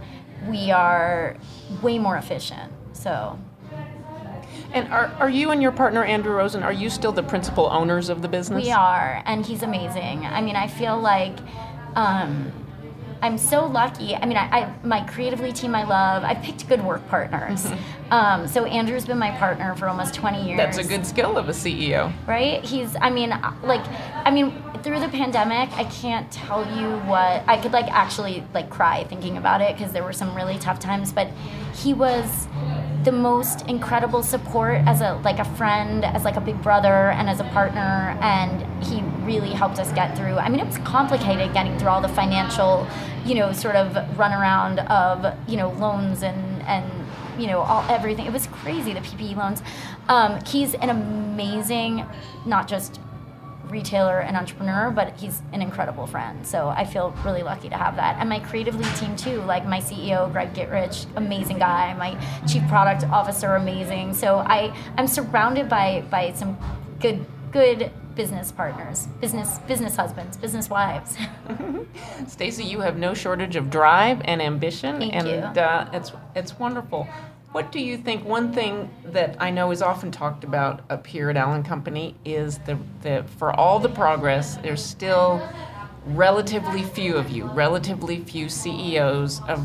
we 0.49 0.71
are 0.71 1.37
way 1.83 1.99
more 1.99 2.17
efficient. 2.17 2.73
So 2.93 3.39
and 4.73 4.89
are, 4.93 5.07
are 5.19 5.31
you 5.31 5.51
and 5.51 5.63
your 5.63 5.73
partner 5.73 6.05
Andrew 6.05 6.33
Rosen 6.33 6.63
are 6.63 6.73
you 6.73 6.89
still 6.89 7.13
the 7.13 7.23
principal 7.23 7.67
owners 7.67 8.09
of 8.09 8.23
the 8.23 8.29
business? 8.29 8.65
We 8.65 8.71
are, 8.73 9.23
and 9.27 9.45
he's 9.45 9.63
amazing. 9.63 10.25
I 10.25 10.41
mean, 10.41 10.57
I 10.57 10.67
feel 10.69 10.99
like 10.99 11.39
Um, 11.95 12.53
I'm 13.23 13.39
so 13.39 13.65
lucky. 13.67 14.17
I 14.17 14.27
mean, 14.27 14.37
I, 14.37 14.63
I, 14.63 14.75
my 14.83 15.01
creatively 15.05 15.53
team 15.53 15.77
I 15.77 15.85
love. 15.85 16.25
I 16.25 16.35
picked 16.35 16.69
good 16.69 16.85
work 16.85 17.07
partners. 17.09 17.71
Um, 18.11 18.47
so 18.47 18.67
Andrew's 18.67 19.07
been 19.07 19.17
my 19.17 19.31
partner 19.39 19.75
for 19.75 19.89
almost 19.89 20.13
20 20.13 20.47
years. 20.47 20.59
That's 20.59 20.77
a 20.77 20.85
good 20.85 21.07
skill 21.07 21.39
of 21.39 21.49
a 21.49 21.53
CEO. 21.53 22.13
Right? 22.27 22.63
He's. 22.63 22.95
I 23.01 23.09
mean, 23.09 23.31
like, 23.63 23.81
I 24.27 24.31
mean, 24.31 24.53
through 24.83 25.01
the 25.01 25.09
pandemic, 25.09 25.73
I 25.79 25.85
can't 25.85 26.31
tell 26.31 26.61
you 26.79 26.99
what 27.09 27.43
I 27.49 27.57
could 27.57 27.73
like 27.73 27.91
actually 27.91 28.45
like 28.53 28.69
cry 28.69 29.05
thinking 29.05 29.39
about 29.39 29.63
it 29.63 29.79
because 29.79 29.93
there 29.93 30.03
were 30.03 30.13
some 30.13 30.35
really 30.35 30.59
tough 30.59 30.79
times. 30.79 31.11
But 31.11 31.29
he 31.75 31.95
was 31.95 32.49
the 33.05 33.13
most 33.13 33.67
incredible 33.69 34.23
support 34.23 34.83
as 34.87 35.01
a 35.01 35.15
like 35.25 35.39
a 35.39 35.45
friend, 35.45 36.05
as 36.05 36.25
like 36.25 36.37
a 36.37 36.41
big 36.41 36.61
brother, 36.63 37.11
and 37.11 37.29
as 37.29 37.41
a 37.41 37.45
partner. 37.45 38.17
And 38.21 38.85
he 38.85 39.03
really 39.25 39.51
helped 39.51 39.79
us 39.79 39.93
get 39.93 40.17
through. 40.17 40.39
I 40.39 40.49
mean, 40.49 40.61
it 40.61 40.67
was 40.67 40.79
complicated 40.79 41.53
getting 41.53 41.79
through 41.79 41.89
all 41.89 42.01
the 42.01 42.09
financial, 42.09 42.87
you 43.25 43.35
know, 43.35 43.53
sort 43.53 43.77
of 43.77 43.93
runaround 44.17 44.87
of 44.89 45.37
you 45.49 45.57
know 45.57 45.71
loans 45.71 46.23
and 46.23 46.63
and 46.63 46.85
you 47.39 47.47
know 47.47 47.61
all 47.61 47.85
everything. 47.91 48.27
It 48.27 48.33
was 48.33 48.47
crazy 48.49 48.93
the 48.93 49.01
PPE 49.01 49.37
loans. 49.37 49.63
Um, 50.09 50.39
he's 50.45 50.75
an 50.75 50.91
amazing, 50.91 52.07
not 52.47 52.69
just 52.69 53.01
retailer 53.73 54.21
and 54.21 54.37
entrepreneur, 54.37 54.91
but 54.91 55.19
he's 55.19 55.43
an 55.53 55.63
incredible 55.63 56.07
friend. 56.07 56.47
So 56.47 56.69
I 56.69 56.85
feel 56.85 57.11
really 57.25 57.43
lucky 57.43 57.69
to 57.71 57.77
have 57.77 57.97
that. 57.97 58.19
And 58.21 58.29
my 58.29 58.39
creative 58.39 58.79
lead 58.79 58.95
team 58.97 59.17
too, 59.17 59.41
like 59.43 59.67
my 59.67 59.81
CEO 59.81 60.31
Greg 60.31 60.55
Gitrich, 60.55 61.07
amazing 61.17 61.59
guy. 61.59 61.95
My 61.95 62.17
chief 62.47 62.67
product 62.69 63.05
officer, 63.05 63.57
amazing. 63.57 64.15
So 64.15 64.39
I 64.39 64.77
I'm 64.97 65.07
surrounded 65.09 65.69
by 65.69 66.05
by 66.11 66.33
some 66.33 66.57
good 67.01 67.25
good 67.51 67.91
business 68.15 68.53
partners, 68.53 69.07
business 69.21 69.59
business 69.61 69.97
husbands, 69.97 70.37
business 70.37 70.69
wives. 70.69 71.17
Stacy, 72.27 72.65
you 72.65 72.81
have 72.81 72.99
no 72.99 73.15
shortage 73.15 73.57
of 73.57 73.71
drive 73.71 74.21
and 74.25 74.43
ambition, 74.43 74.99
Thank 74.99 75.15
and 75.15 75.27
you. 75.29 75.35
Uh, 75.35 75.89
it's 75.93 76.13
it's 76.35 76.59
wonderful. 76.59 77.09
What 77.53 77.71
do 77.71 77.81
you 77.81 77.99
think? 77.99 78.25
One 78.25 78.51
thing 78.51 78.91
that 79.05 79.37
I 79.39 79.51
know 79.51 79.71
is 79.73 79.83
often 79.83 80.11
talked 80.11 80.43
about 80.43 80.81
up 80.89 81.07
here 81.07 81.29
at 81.29 81.37
Allen 81.37 81.63
Company 81.63 82.17
is 82.25 82.57
the, 82.61 82.79
the 83.03 83.27
for 83.37 83.53
all 83.53 83.79
the 83.79 83.91
progress, 83.91 84.57
there's 84.57 84.83
still 84.83 85.47
relatively 86.07 86.83
few 86.83 87.17
of 87.17 87.31
you, 87.31 87.45
relatively 87.47 88.19
few 88.21 88.49
CEOs 88.49 89.41
of 89.49 89.61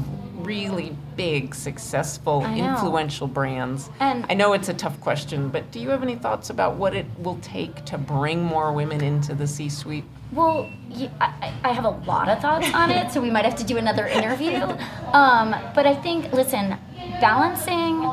really 0.46 0.96
big, 1.16 1.54
successful, 1.56 2.46
influential 2.46 3.28
brands. 3.28 3.90
And- 4.00 4.26
I 4.30 4.34
know 4.34 4.54
it's 4.54 4.70
a 4.70 4.74
tough 4.74 5.00
question, 5.02 5.50
but 5.50 5.72
do 5.72 5.80
you 5.80 5.90
have 5.90 6.04
any 6.04 6.16
thoughts 6.16 6.50
about 6.50 6.76
what 6.76 6.96
it 6.96 7.06
will 7.20 7.38
take 7.42 7.84
to 7.86 7.98
bring 7.98 8.44
more 8.44 8.72
women 8.72 9.04
into 9.04 9.34
the 9.34 9.48
C-suite? 9.48 10.06
Well, 10.32 10.70
I 11.64 11.72
have 11.72 11.86
a 11.86 11.90
lot 11.90 12.30
of 12.30 12.40
thoughts 12.40 12.72
on 12.74 12.92
it, 12.92 13.12
so 13.12 13.22
we 13.22 13.32
might 13.32 13.46
have 13.46 13.56
to 13.56 13.64
do 13.64 13.78
another 13.78 14.08
interview. 14.08 14.62
Um, 15.14 15.56
but 15.74 15.88
I 15.88 15.96
think, 15.96 16.32
listen, 16.34 16.78
balancing 17.22 18.10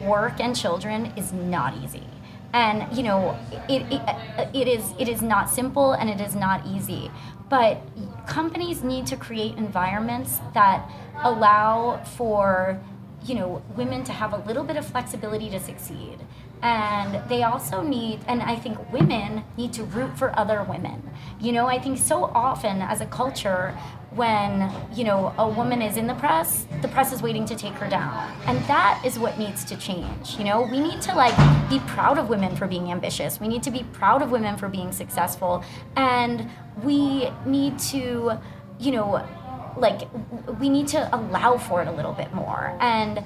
work 0.00 0.40
and 0.40 0.54
children 0.56 1.12
is 1.16 1.32
not 1.32 1.76
easy. 1.82 2.04
And 2.52 2.86
you 2.96 3.02
know, 3.02 3.36
it, 3.68 3.82
it, 3.92 4.00
it 4.54 4.68
is 4.68 4.94
it 4.98 5.06
is 5.08 5.20
not 5.20 5.50
simple 5.50 5.92
and 5.92 6.08
it 6.08 6.20
is 6.20 6.34
not 6.34 6.66
easy. 6.66 7.10
But 7.48 7.80
companies 8.26 8.82
need 8.82 9.06
to 9.06 9.16
create 9.16 9.56
environments 9.56 10.40
that 10.54 10.90
allow 11.22 12.02
for 12.04 12.80
you 13.24 13.34
know 13.34 13.62
women 13.76 14.04
to 14.04 14.12
have 14.12 14.32
a 14.32 14.38
little 14.46 14.64
bit 14.64 14.76
of 14.76 14.86
flexibility 14.86 15.50
to 15.50 15.60
succeed. 15.60 16.18
And 16.60 17.28
they 17.28 17.44
also 17.44 17.82
need 17.82 18.20
and 18.26 18.42
i 18.42 18.56
think 18.56 18.92
women 18.92 19.44
need 19.56 19.72
to 19.74 19.84
root 19.84 20.18
for 20.18 20.36
other 20.38 20.62
women. 20.62 21.10
You 21.40 21.52
know 21.52 21.66
i 21.66 21.78
think 21.78 21.98
so 21.98 22.24
often 22.24 22.82
as 22.82 23.00
a 23.00 23.06
culture 23.06 23.78
when 24.10 24.72
you 24.94 25.04
know 25.04 25.34
a 25.38 25.48
woman 25.48 25.82
is 25.82 25.96
in 25.96 26.06
the 26.06 26.14
press 26.14 26.66
the 26.80 26.88
press 26.88 27.12
is 27.12 27.20
waiting 27.22 27.44
to 27.44 27.54
take 27.54 27.74
her 27.74 27.88
down. 27.88 28.34
And 28.46 28.58
that 28.64 29.02
is 29.04 29.18
what 29.18 29.38
needs 29.38 29.64
to 29.64 29.76
change 29.76 30.36
you 30.38 30.44
know? 30.44 30.62
We 30.62 30.80
need 30.80 31.00
to 31.02 31.14
like 31.14 31.36
be 31.68 31.78
proud 31.80 32.18
of 32.18 32.28
women 32.28 32.56
for 32.56 32.66
being 32.66 32.90
ambitious. 32.90 33.40
We 33.40 33.48
need 33.48 33.62
to 33.64 33.70
be 33.70 33.84
proud 33.92 34.22
of 34.22 34.30
women 34.30 34.56
for 34.56 34.68
being 34.68 34.92
successful. 34.92 35.64
And 35.96 36.48
we 36.82 37.30
need 37.44 37.78
to 37.90 38.38
you 38.78 38.92
know 38.92 39.26
like 39.76 40.08
we 40.58 40.68
need 40.68 40.88
to 40.88 41.14
allow 41.14 41.56
for 41.56 41.82
it 41.82 41.88
a 41.88 41.92
little 41.92 42.12
bit 42.12 42.32
more. 42.32 42.76
And 42.80 43.22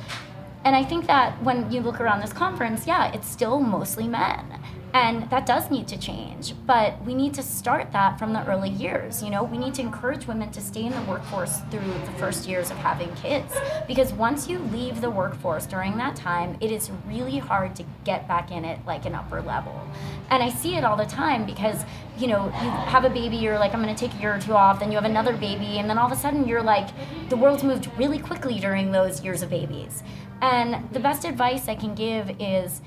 and 0.64 0.76
i 0.76 0.84
think 0.84 1.06
that 1.06 1.42
when 1.42 1.70
you 1.70 1.80
look 1.80 2.00
around 2.00 2.20
this 2.20 2.32
conference 2.32 2.86
yeah 2.86 3.12
it's 3.12 3.28
still 3.28 3.60
mostly 3.60 4.06
men 4.06 4.60
and 4.94 5.28
that 5.30 5.46
does 5.46 5.70
need 5.70 5.88
to 5.88 5.96
change 5.96 6.54
but 6.66 7.02
we 7.04 7.14
need 7.14 7.32
to 7.32 7.42
start 7.42 7.92
that 7.92 8.18
from 8.18 8.32
the 8.32 8.46
early 8.46 8.70
years 8.70 9.22
you 9.22 9.30
know? 9.30 9.42
We 9.42 9.58
need 9.58 9.74
to 9.74 9.82
encourage 9.82 10.26
women 10.26 10.50
to 10.52 10.60
stay 10.60 10.84
in 10.84 10.92
the 10.92 11.02
workforce 11.02 11.60
through 11.70 11.80
the 11.80 12.12
first 12.18 12.48
years 12.48 12.70
of 12.70 12.76
having 12.78 13.12
kids 13.16 13.54
because 13.88 14.12
once 14.12 14.48
you 14.48 14.58
leave 14.58 15.00
the 15.00 15.10
workforce 15.10 15.66
during 15.66 15.96
that 15.96 16.16
time 16.16 16.56
it 16.60 16.70
is 16.70 16.90
really 17.06 17.38
hard 17.38 17.74
to 17.76 17.84
get 18.04 18.28
back 18.28 18.50
in 18.50 18.64
it 18.64 18.78
like 18.86 19.06
an 19.06 19.14
upper 19.14 19.40
level. 19.42 19.80
And 20.30 20.42
i 20.42 20.50
see 20.50 20.76
it 20.76 20.84
all 20.84 20.96
the 20.96 21.06
time 21.06 21.46
because 21.46 21.84
you 22.18 22.26
know 22.26 22.46
you 22.46 22.70
have 22.70 23.04
a 23.04 23.10
baby 23.10 23.36
you're 23.36 23.58
like 23.58 23.72
i'm 23.74 23.82
going 23.82 23.94
to 23.94 24.08
take 24.08 24.16
a 24.18 24.20
year 24.20 24.34
or 24.34 24.38
two 24.38 24.52
off 24.52 24.80
then 24.80 24.90
you 24.90 24.96
have 24.96 25.04
another 25.04 25.36
baby 25.36 25.78
and 25.78 25.88
then 25.88 25.98
all 25.98 26.06
of 26.06 26.12
a 26.12 26.16
sudden 26.16 26.46
you're 26.46 26.62
like 26.62 26.88
the 27.30 27.36
world's 27.36 27.64
moved 27.64 27.88
really 27.96 28.18
quickly 28.18 28.58
during 28.60 28.92
those 28.92 29.22
years 29.24 29.42
of 29.42 29.50
babies. 29.50 30.02
And 30.40 30.90
the 30.92 31.00
best 31.00 31.24
advice 31.24 31.68
i 31.68 31.74
can 31.74 31.94
give 31.94 32.30
is 32.40 32.82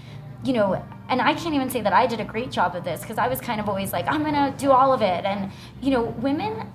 you 0.46 0.54
know, 0.54 0.84
and 1.10 1.22
I 1.22 1.34
can't 1.34 1.56
even 1.56 1.70
say 1.70 1.82
that 1.82 1.94
I 1.94 2.06
did 2.06 2.20
a 2.20 2.26
great 2.26 2.52
job 2.52 2.76
of 2.76 2.84
this 2.84 3.02
because 3.02 3.18
I 3.18 3.28
was 3.28 3.42
kind 3.42 3.60
of 3.60 3.68
always 3.68 3.92
like, 3.92 4.06
I'm 4.08 4.24
gonna 4.24 4.54
do 4.58 4.72
all 4.72 4.94
of 4.94 5.02
it. 5.02 5.26
And 5.26 5.52
you 5.82 5.92
know, 5.92 6.04
women, 6.04 6.72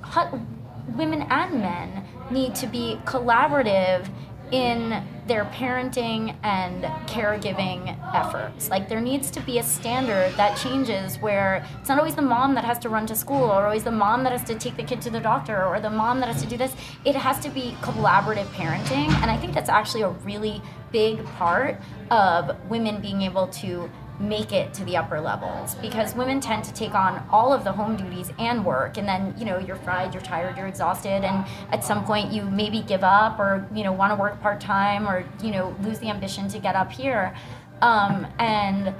women 0.88 1.22
and 1.22 1.60
men 1.60 2.04
need 2.30 2.54
to 2.56 2.66
be 2.66 3.00
collaborative 3.04 4.08
in 4.52 5.02
their 5.26 5.44
parenting 5.46 6.36
and 6.42 6.84
caregiving 7.08 7.96
efforts. 8.14 8.68
Like 8.68 8.88
there 8.88 9.00
needs 9.00 9.30
to 9.32 9.40
be 9.42 9.58
a 9.58 9.62
standard 9.62 10.32
that 10.36 10.56
changes 10.56 11.16
where 11.18 11.64
it's 11.78 11.88
not 11.88 11.98
always 11.98 12.16
the 12.16 12.22
mom 12.22 12.54
that 12.56 12.64
has 12.64 12.78
to 12.80 12.88
run 12.88 13.06
to 13.06 13.14
school 13.14 13.44
or 13.44 13.64
always 13.64 13.84
the 13.84 13.92
mom 13.92 14.24
that 14.24 14.32
has 14.32 14.42
to 14.44 14.56
take 14.56 14.76
the 14.76 14.82
kid 14.82 15.00
to 15.02 15.10
the 15.10 15.20
doctor 15.20 15.64
or 15.64 15.78
the 15.78 15.90
mom 15.90 16.18
that 16.20 16.28
has 16.28 16.42
to 16.42 16.48
do 16.48 16.56
this. 16.56 16.74
It 17.04 17.14
has 17.14 17.38
to 17.40 17.48
be 17.48 17.76
collaborative 17.80 18.46
parenting. 18.46 19.08
And 19.22 19.30
I 19.30 19.36
think 19.36 19.54
that's 19.54 19.70
actually 19.70 20.02
a 20.02 20.10
really 20.10 20.60
big 20.90 21.24
part 21.24 21.80
of 22.10 22.56
women 22.68 23.00
being 23.00 23.22
able 23.22 23.46
to 23.46 23.88
make 24.20 24.52
it 24.52 24.74
to 24.74 24.84
the 24.84 24.96
upper 24.96 25.20
levels. 25.20 25.74
Because 25.76 26.14
women 26.14 26.40
tend 26.40 26.64
to 26.64 26.72
take 26.74 26.94
on 26.94 27.26
all 27.30 27.52
of 27.52 27.64
the 27.64 27.72
home 27.72 27.96
duties 27.96 28.30
and 28.38 28.64
work 28.64 28.98
and 28.98 29.08
then 29.08 29.34
you 29.38 29.44
know 29.44 29.58
you're 29.58 29.76
fried 29.76 30.12
you're 30.12 30.22
tired 30.22 30.56
you're 30.56 30.66
exhausted 30.66 31.24
and 31.24 31.46
at 31.72 31.82
some 31.82 32.04
point 32.04 32.30
you 32.30 32.42
maybe 32.44 32.82
give 32.82 33.02
up 33.02 33.38
or 33.38 33.66
you 33.74 33.82
know 33.82 33.92
want 33.92 34.12
to 34.12 34.16
work 34.16 34.40
part-time 34.40 35.08
or 35.08 35.24
you 35.42 35.50
know 35.50 35.74
lose 35.82 35.98
the 35.98 36.08
ambition 36.08 36.48
to 36.48 36.58
get 36.58 36.74
up 36.74 36.92
here. 36.92 37.34
Um, 37.80 38.26
and 38.38 38.94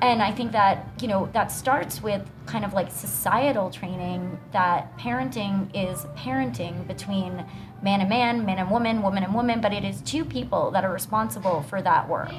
and 0.00 0.22
i 0.22 0.30
think 0.30 0.52
that 0.52 0.86
you 1.00 1.08
know 1.08 1.28
that 1.32 1.50
starts 1.50 2.02
with 2.02 2.22
kind 2.46 2.64
of 2.64 2.72
like 2.72 2.90
societal 2.90 3.70
training 3.70 4.38
that 4.52 4.96
parenting 4.98 5.68
is 5.74 6.04
parenting 6.16 6.86
between 6.86 7.44
man 7.82 8.00
and 8.00 8.08
man 8.08 8.44
man 8.44 8.58
and 8.58 8.70
woman 8.70 9.02
woman 9.02 9.24
and 9.24 9.34
woman 9.34 9.60
but 9.60 9.72
it 9.72 9.84
is 9.84 10.00
two 10.02 10.24
people 10.24 10.70
that 10.70 10.84
are 10.84 10.92
responsible 10.92 11.62
for 11.62 11.82
that 11.82 12.08
work 12.08 12.32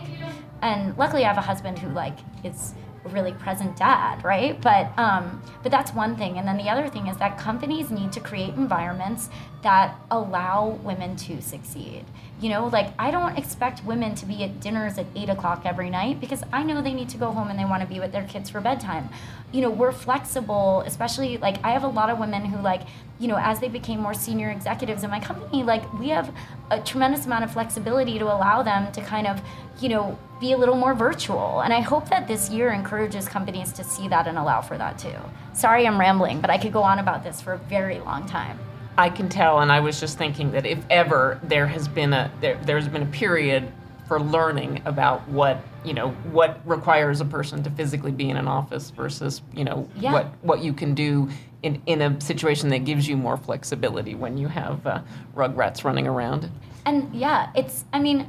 and 0.62 0.98
luckily 0.98 1.24
i 1.24 1.28
have 1.28 1.38
a 1.38 1.42
husband 1.42 1.78
who 1.80 1.90
like 1.90 2.18
is 2.44 2.74
a 3.06 3.10
really 3.10 3.34
present 3.34 3.76
dad 3.78 4.24
right? 4.24 4.60
But 4.62 4.92
um, 4.98 5.42
but 5.64 5.72
that's 5.72 5.94
one 5.94 6.16
thing. 6.16 6.38
And 6.38 6.48
then 6.48 6.58
the 6.58 6.70
other 6.70 6.88
thing 6.88 7.08
is 7.08 7.18
that 7.18 7.38
companies 7.38 7.92
need 7.92 8.12
to 8.14 8.20
create 8.20 8.54
environments 8.56 9.30
that 9.62 9.96
allow 10.12 10.80
women 10.84 11.16
to 11.18 11.42
succeed 11.42 12.06
you 12.40 12.50
know 12.50 12.68
like 12.68 12.94
i 12.98 13.12
don't 13.12 13.38
expect 13.38 13.84
women 13.84 14.16
to 14.16 14.26
be 14.26 14.44
at 14.44 14.60
dinners 14.60 14.98
at 14.98 15.06
8 15.16 15.30
o'clock 15.30 15.62
every 15.66 15.90
night 15.90 16.20
because 16.20 16.44
i 16.54 16.64
know 16.64 16.82
they 16.82 16.94
need 16.94 17.10
to 17.10 17.18
go 17.18 17.32
home 17.32 17.50
and 17.50 17.60
they 17.60 17.66
want 17.66 17.82
to 17.82 17.88
be 17.88 18.00
with 18.00 18.12
their 18.12 18.24
kids 18.24 18.50
for 18.50 18.62
bedtime. 18.62 19.10
You 19.52 19.62
know 19.62 19.72
we're 19.72 19.92
flexible 19.92 20.84
especially 20.86 21.38
like 21.38 21.64
i 21.66 21.72
have 21.72 21.84
a 21.84 21.88
lot 21.88 22.10
of 22.10 22.20
women 22.20 22.46
who 22.46 22.62
like 22.62 22.84
you 23.20 23.28
know 23.28 23.38
as 23.38 23.60
they 23.60 23.68
became 23.68 24.00
more 24.00 24.14
senior 24.14 24.52
executives 24.52 25.04
in 25.04 25.10
my 25.10 25.20
company 25.20 25.64
like 25.64 25.92
we 25.94 26.10
have 26.10 26.34
a 26.70 26.80
tremendous 26.80 27.26
amount 27.26 27.44
of 27.44 27.52
flexibility 27.52 28.20
to 28.20 28.26
allow 28.26 28.62
them 28.62 28.92
to 28.92 29.02
kind 29.02 29.26
of 29.26 29.42
you 29.82 29.90
know 29.90 30.18
be 30.40 30.54
a 30.54 30.58
little 30.58 30.76
more 30.76 30.94
virtual. 30.94 31.62
And 31.62 31.74
i 31.74 31.82
hope 31.82 32.10
that 32.10 32.28
this 32.28 32.50
year 32.50 32.70
encourages 32.72 33.28
companies 33.28 33.74
to 33.74 33.84
see 33.84 34.08
that 34.08 34.28
and 34.28 34.38
allow 34.38 34.62
for 34.62 34.78
that 34.78 34.98
too. 34.98 35.18
Sorry 35.54 35.86
i'm 35.88 36.00
rambling 36.00 36.40
but 36.42 36.50
i 36.50 36.58
could 36.58 36.72
go 36.72 36.84
on 36.84 37.00
about 37.00 37.24
this 37.24 37.42
for 37.42 37.54
a 37.54 37.58
very 37.58 38.00
long 38.00 38.26
time 38.28 38.60
I 39.00 39.10
can 39.10 39.30
tell, 39.30 39.60
and 39.60 39.72
I 39.72 39.80
was 39.80 39.98
just 39.98 40.18
thinking 40.18 40.52
that 40.52 40.66
if 40.66 40.80
ever 40.90 41.40
there 41.44 41.66
has 41.68 41.88
been 41.88 42.12
a 42.12 42.30
there, 42.42 42.60
there's 42.66 42.90
been 42.90 43.04
a 43.04 43.06
period 43.06 43.72
for 44.10 44.20
learning 44.20 44.82
about 44.84 45.26
what 45.30 45.62
you 45.86 45.94
know 45.94 46.10
what 46.34 46.60
requires 46.66 47.22
a 47.22 47.26
person 47.26 47.64
to 47.64 47.70
physically 47.70 48.12
be 48.12 48.30
in 48.30 48.36
an 48.36 48.48
office 48.50 48.90
versus 48.90 49.42
you 49.54 49.64
know 49.64 49.88
Yeah. 49.96 50.12
what 50.12 50.26
what 50.42 50.60
you 50.62 50.74
can 50.74 50.96
do 50.96 51.30
in 51.64 51.82
in 51.86 52.02
a 52.02 52.20
situation 52.20 52.68
that 52.70 52.80
gives 52.84 53.08
you 53.08 53.16
more 53.16 53.38
flexibility 53.38 54.16
when 54.16 54.38
you 54.38 54.50
have 54.50 54.86
uh, 54.86 55.02
rugrats 55.34 55.86
running 55.86 56.06
around. 56.06 56.52
and 56.86 57.14
yeah 57.16 57.52
it's 57.56 57.86
i 57.94 58.00
mean 58.00 58.28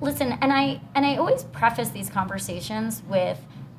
listen 0.00 0.38
and 0.40 0.52
i 0.52 0.80
and 0.94 1.04
i 1.04 1.16
always 1.16 1.44
preface 1.44 1.90
these 1.90 2.08
conversations 2.08 3.02
with 3.10 3.38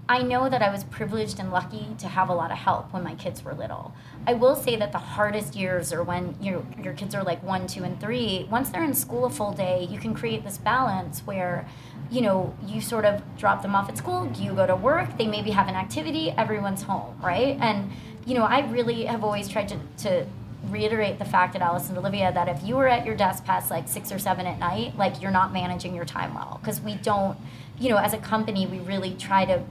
I 0.10 0.24
know 0.24 0.50
that 0.50 0.64
I 0.64 0.72
was 0.72 0.84
privileged 0.86 1.40
and 1.40 1.52
lucky 1.52 1.86
to 2.00 2.08
have 2.08 2.30
a 2.30 2.34
lot 2.34 2.50
of 2.50 2.58
help 2.58 2.92
when 2.92 3.04
my 3.04 3.14
kids 3.14 3.44
were 3.44 3.54
little. 3.54 3.94
I 4.26 4.34
will 4.34 4.56
say 4.56 4.76
that 4.76 4.92
the 4.92 4.98
hardest 4.98 5.56
years 5.56 5.94
are 5.94 6.02
when 6.02 6.36
your 6.42 6.66
your 6.84 6.94
kids 6.94 7.14
are 7.14 7.24
like 7.24 7.44
one, 7.44 7.68
two, 7.68 7.84
and 7.84 8.02
three. 8.02 8.48
Once 8.50 8.72
they're 8.72 8.84
in 8.84 8.96
school 8.96 9.26
a 9.26 9.30
full 9.30 9.54
day, 9.54 9.88
you 9.88 10.00
can 10.00 10.16
create 10.16 10.44
this 10.44 10.58
balance 10.58 11.20
where, 11.20 11.68
you 12.10 12.22
know, 12.22 12.56
you 12.66 12.82
sort 12.82 13.06
of 13.06 13.22
drop 13.38 13.62
them 13.62 13.76
off 13.76 13.88
at 13.88 14.00
school, 14.00 14.28
you 14.36 14.54
go 14.54 14.66
to 14.66 14.76
work, 14.76 15.16
they 15.20 15.28
maybe 15.28 15.52
have 15.52 15.68
an 15.68 15.76
activity, 15.76 16.32
everyone's 16.32 16.82
home, 16.82 17.16
right? 17.22 17.56
And 17.62 17.92
you 18.26 18.34
know, 18.34 18.46
I 18.46 18.68
really 18.68 19.06
have 19.06 19.24
always 19.24 19.48
tried 19.48 19.70
to, 19.70 19.80
to 20.00 20.26
reiterate 20.66 21.20
the 21.20 21.26
fact 21.26 21.56
at 21.56 21.62
Alice 21.62 21.88
and 21.88 21.98
Olivia 22.00 22.32
that 22.34 22.48
if 22.48 22.64
you 22.64 22.76
were 22.76 22.88
at 22.88 23.06
your 23.06 23.16
desk 23.16 23.46
past 23.46 23.70
like 23.70 23.88
six 23.88 24.12
or 24.12 24.18
seven 24.18 24.48
at 24.48 24.58
night, 24.58 24.98
like 24.98 25.22
you're 25.22 25.32
not 25.32 25.54
managing 25.54 25.96
your 25.96 26.06
time 26.06 26.34
well. 26.34 26.60
Because 26.62 26.82
we 26.82 26.96
don't, 26.96 27.38
you 27.80 27.90
know, 27.90 27.98
as 27.98 28.14
a 28.14 28.18
company, 28.18 28.66
we 28.66 28.80
really 28.80 29.14
try 29.16 29.46
to 29.46 29.64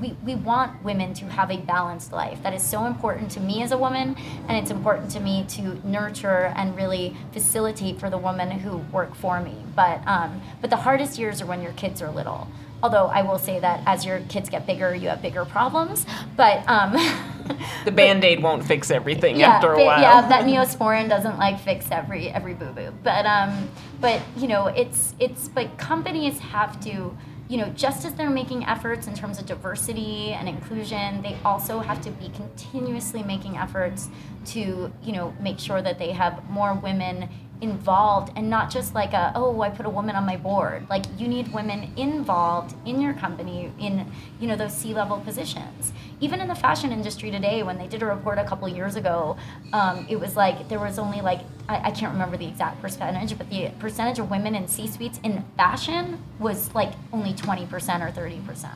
we, 0.00 0.16
we 0.24 0.34
want 0.34 0.82
women 0.84 1.12
to 1.14 1.26
have 1.26 1.50
a 1.50 1.58
balanced 1.58 2.12
life. 2.12 2.42
That 2.42 2.54
is 2.54 2.62
so 2.62 2.86
important 2.86 3.30
to 3.32 3.40
me 3.40 3.62
as 3.62 3.72
a 3.72 3.78
woman, 3.78 4.16
and 4.46 4.56
it's 4.56 4.70
important 4.70 5.10
to 5.12 5.20
me 5.20 5.44
to 5.50 5.86
nurture 5.86 6.52
and 6.56 6.76
really 6.76 7.16
facilitate 7.32 7.98
for 7.98 8.08
the 8.08 8.18
women 8.18 8.50
who 8.50 8.78
work 8.92 9.14
for 9.14 9.40
me. 9.40 9.56
But 9.74 10.06
um, 10.06 10.40
but 10.60 10.70
the 10.70 10.76
hardest 10.76 11.18
years 11.18 11.42
are 11.42 11.46
when 11.46 11.62
your 11.62 11.72
kids 11.72 12.00
are 12.02 12.10
little. 12.10 12.48
Although 12.80 13.06
I 13.06 13.22
will 13.22 13.38
say 13.40 13.58
that 13.58 13.82
as 13.86 14.06
your 14.06 14.20
kids 14.28 14.48
get 14.48 14.64
bigger, 14.64 14.94
you 14.94 15.08
have 15.08 15.20
bigger 15.20 15.44
problems. 15.44 16.06
But 16.36 16.62
um, 16.68 16.92
the 17.84 17.90
band 17.90 18.24
aid 18.24 18.40
won't 18.40 18.64
fix 18.64 18.92
everything 18.92 19.40
yeah, 19.40 19.48
after 19.48 19.72
a 19.72 19.84
while. 19.84 20.00
Yeah, 20.00 20.28
that 20.28 20.44
neosporin 20.46 21.08
doesn't 21.08 21.38
like 21.38 21.58
fix 21.58 21.90
every 21.90 22.28
every 22.28 22.54
boo 22.54 22.72
boo. 22.72 22.92
But 23.02 23.26
um, 23.26 23.68
but 24.00 24.22
you 24.36 24.46
know, 24.46 24.68
it's 24.68 25.14
it's 25.18 25.48
but 25.48 25.76
companies 25.76 26.38
have 26.38 26.80
to 26.84 27.16
you 27.48 27.56
know, 27.56 27.70
just 27.70 28.04
as 28.04 28.14
they're 28.14 28.28
making 28.28 28.64
efforts 28.64 29.06
in 29.06 29.14
terms 29.14 29.38
of 29.38 29.46
diversity 29.46 30.32
and 30.32 30.48
inclusion, 30.48 31.22
they 31.22 31.36
also 31.44 31.80
have 31.80 32.00
to 32.02 32.10
be 32.10 32.28
continuously 32.30 33.22
making 33.22 33.56
efforts 33.56 34.08
to, 34.46 34.92
you 35.02 35.12
know, 35.12 35.34
make 35.40 35.58
sure 35.58 35.80
that 35.80 35.98
they 35.98 36.12
have 36.12 36.48
more 36.50 36.74
women 36.74 37.28
involved 37.60 38.32
and 38.36 38.48
not 38.48 38.70
just 38.70 38.94
like 38.94 39.12
a 39.12 39.32
oh 39.34 39.60
i 39.62 39.68
put 39.68 39.84
a 39.84 39.90
woman 39.90 40.14
on 40.14 40.24
my 40.24 40.36
board. 40.36 40.86
Like 40.88 41.04
you 41.18 41.26
need 41.26 41.52
women 41.52 41.92
involved 41.96 42.76
in 42.86 43.00
your 43.00 43.14
company 43.14 43.72
in 43.78 44.10
you 44.38 44.46
know 44.46 44.56
those 44.56 44.74
c-level 44.74 45.18
positions 45.20 45.92
even 46.20 46.40
in 46.40 46.48
the 46.48 46.54
fashion 46.54 46.92
industry 46.92 47.30
today 47.30 47.62
when 47.62 47.78
they 47.78 47.86
did 47.86 48.02
a 48.02 48.06
report 48.06 48.38
a 48.38 48.44
couple 48.44 48.68
years 48.68 48.96
ago 48.96 49.36
um, 49.72 50.06
it 50.08 50.18
was 50.18 50.36
like 50.36 50.68
there 50.68 50.78
was 50.78 50.98
only 50.98 51.20
like 51.20 51.40
I, 51.68 51.88
I 51.88 51.90
can't 51.90 52.12
remember 52.12 52.36
the 52.36 52.46
exact 52.46 52.80
percentage 52.80 53.36
but 53.36 53.48
the 53.50 53.70
percentage 53.78 54.18
of 54.18 54.30
women 54.30 54.54
in 54.54 54.68
c-suites 54.68 55.20
in 55.22 55.44
fashion 55.56 56.22
was 56.38 56.74
like 56.74 56.92
only 57.12 57.32
20% 57.32 57.62
or 58.00 58.12
30% 58.12 58.70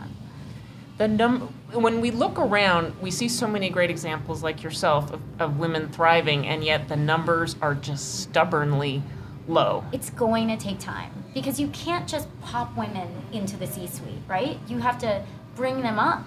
the 0.98 1.08
num- 1.08 1.52
when 1.72 2.00
we 2.00 2.10
look 2.10 2.38
around, 2.38 2.94
we 3.00 3.10
see 3.10 3.28
so 3.28 3.46
many 3.46 3.70
great 3.70 3.90
examples 3.90 4.42
like 4.42 4.62
yourself 4.62 5.10
of, 5.12 5.20
of 5.38 5.58
women 5.58 5.88
thriving, 5.88 6.46
and 6.46 6.62
yet 6.62 6.88
the 6.88 6.96
numbers 6.96 7.56
are 7.62 7.74
just 7.74 8.20
stubbornly 8.20 9.02
low. 9.48 9.84
It's 9.92 10.10
going 10.10 10.48
to 10.48 10.56
take 10.56 10.78
time 10.78 11.10
because 11.34 11.58
you 11.58 11.68
can't 11.68 12.06
just 12.06 12.28
pop 12.42 12.76
women 12.76 13.08
into 13.32 13.56
the 13.56 13.66
C 13.66 13.86
suite, 13.86 14.22
right? 14.28 14.58
You 14.68 14.78
have 14.78 14.98
to 14.98 15.24
bring 15.56 15.80
them 15.80 15.98
up. 15.98 16.24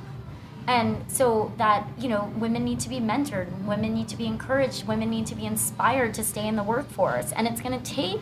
And 0.68 1.03
so 1.11 1.51
that, 1.57 1.88
you 1.97 2.09
know, 2.09 2.32
women 2.38 2.63
need 2.63 2.80
to 2.82 2.89
be 2.89 2.99
mentored, 2.99 3.66
women 3.66 3.93
need 3.93 4.07
to 4.09 4.18
be 4.18 4.26
encouraged, 4.26 4.88
women 4.88 5.09
need 5.09 5.28
to 5.28 5.36
be 5.36 5.45
inspired 5.45 6.13
to 6.16 6.24
stay 6.24 6.47
in 6.47 6.55
the 6.55 6.63
workforce. 6.63 7.32
And 7.32 7.47
it's 7.47 7.61
going 7.61 7.80
to 7.80 7.93
take 7.93 8.22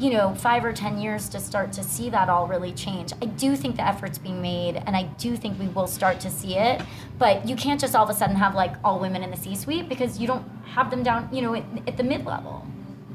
you 0.00 0.08
know, 0.08 0.34
five 0.34 0.64
or 0.64 0.72
10 0.72 0.98
years 0.98 1.28
to 1.28 1.38
start 1.38 1.74
to 1.74 1.84
see 1.84 2.08
that 2.08 2.30
all 2.30 2.46
really 2.46 2.72
change. 2.72 3.12
I 3.20 3.26
do 3.26 3.54
think 3.54 3.76
the 3.76 3.86
effort's 3.86 4.16
being 4.16 4.40
made, 4.40 4.76
and 4.86 4.96
I 4.96 5.02
do 5.02 5.36
think 5.36 5.60
we 5.60 5.68
will 5.68 5.86
start 5.86 6.20
to 6.20 6.30
see 6.30 6.56
it. 6.56 6.80
But 7.18 7.46
you 7.46 7.54
can't 7.54 7.78
just 7.78 7.94
all 7.94 8.04
of 8.04 8.08
a 8.08 8.14
sudden 8.14 8.34
have 8.36 8.54
like 8.54 8.72
all 8.82 8.98
women 8.98 9.22
in 9.22 9.30
the 9.30 9.36
C 9.36 9.54
suite 9.54 9.90
because 9.90 10.18
you 10.18 10.26
don't 10.26 10.48
have 10.64 10.90
them 10.90 11.02
down, 11.02 11.28
you 11.30 11.42
know, 11.42 11.54
at, 11.54 11.64
at 11.86 11.96
the 11.98 12.02
mid 12.02 12.24
level. 12.24 12.66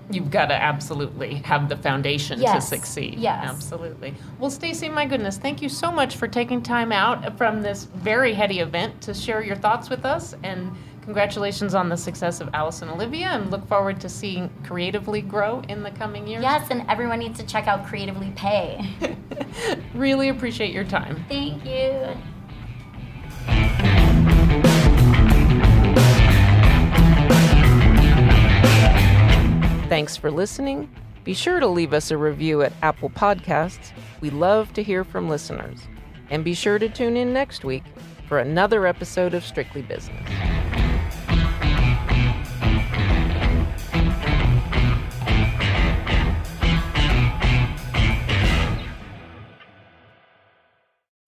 You've 0.09 0.31
got 0.31 0.47
to 0.47 0.53
absolutely 0.53 1.35
have 1.35 1.69
the 1.69 1.77
foundation 1.77 2.39
yes. 2.39 2.55
to 2.55 2.75
succeed. 2.75 3.15
Yes. 3.17 3.45
Absolutely. 3.47 4.13
Well, 4.39 4.51
Stacey, 4.51 4.89
my 4.89 5.05
goodness, 5.05 5.37
thank 5.37 5.61
you 5.61 5.69
so 5.69 5.91
much 5.91 6.15
for 6.15 6.27
taking 6.27 6.61
time 6.61 6.91
out 6.91 7.37
from 7.37 7.61
this 7.61 7.85
very 7.85 8.33
heady 8.33 8.59
event 8.59 9.01
to 9.01 9.13
share 9.13 9.43
your 9.43 9.55
thoughts 9.55 9.89
with 9.89 10.05
us 10.05 10.35
and 10.43 10.75
Congratulations 11.05 11.75
on 11.75 11.87
the 11.87 11.95
success 11.95 12.41
of 12.41 12.49
Alice 12.55 12.81
and 12.81 12.89
Olivia 12.89 13.27
and 13.27 13.51
look 13.51 13.67
forward 13.67 14.01
to 14.01 14.09
seeing 14.09 14.49
Creatively 14.63 15.21
grow 15.21 15.61
in 15.69 15.83
the 15.83 15.91
coming 15.91 16.27
years. 16.27 16.41
Yes, 16.41 16.71
and 16.71 16.83
everyone 16.89 17.19
needs 17.19 17.39
to 17.39 17.45
check 17.45 17.67
out 17.67 17.85
Creatively 17.85 18.33
Pay. 18.35 18.89
really 19.93 20.29
appreciate 20.29 20.73
your 20.73 20.83
time. 20.83 21.23
Thank 21.29 21.63
you. 21.63 22.17
Thanks 29.87 30.17
for 30.17 30.31
listening. 30.31 30.89
Be 31.23 31.35
sure 31.35 31.59
to 31.59 31.67
leave 31.67 31.93
us 31.93 32.09
a 32.09 32.17
review 32.17 32.63
at 32.63 32.73
Apple 32.81 33.11
Podcasts. 33.11 33.91
We 34.19 34.31
love 34.31 34.73
to 34.73 34.81
hear 34.81 35.03
from 35.03 35.29
listeners. 35.29 35.79
And 36.31 36.43
be 36.43 36.55
sure 36.55 36.79
to 36.79 36.89
tune 36.89 37.15
in 37.15 37.31
next 37.31 37.63
week 37.63 37.83
for 38.27 38.39
another 38.39 38.87
episode 38.87 39.35
of 39.35 39.45
Strictly 39.45 39.83
Business. 39.83 40.27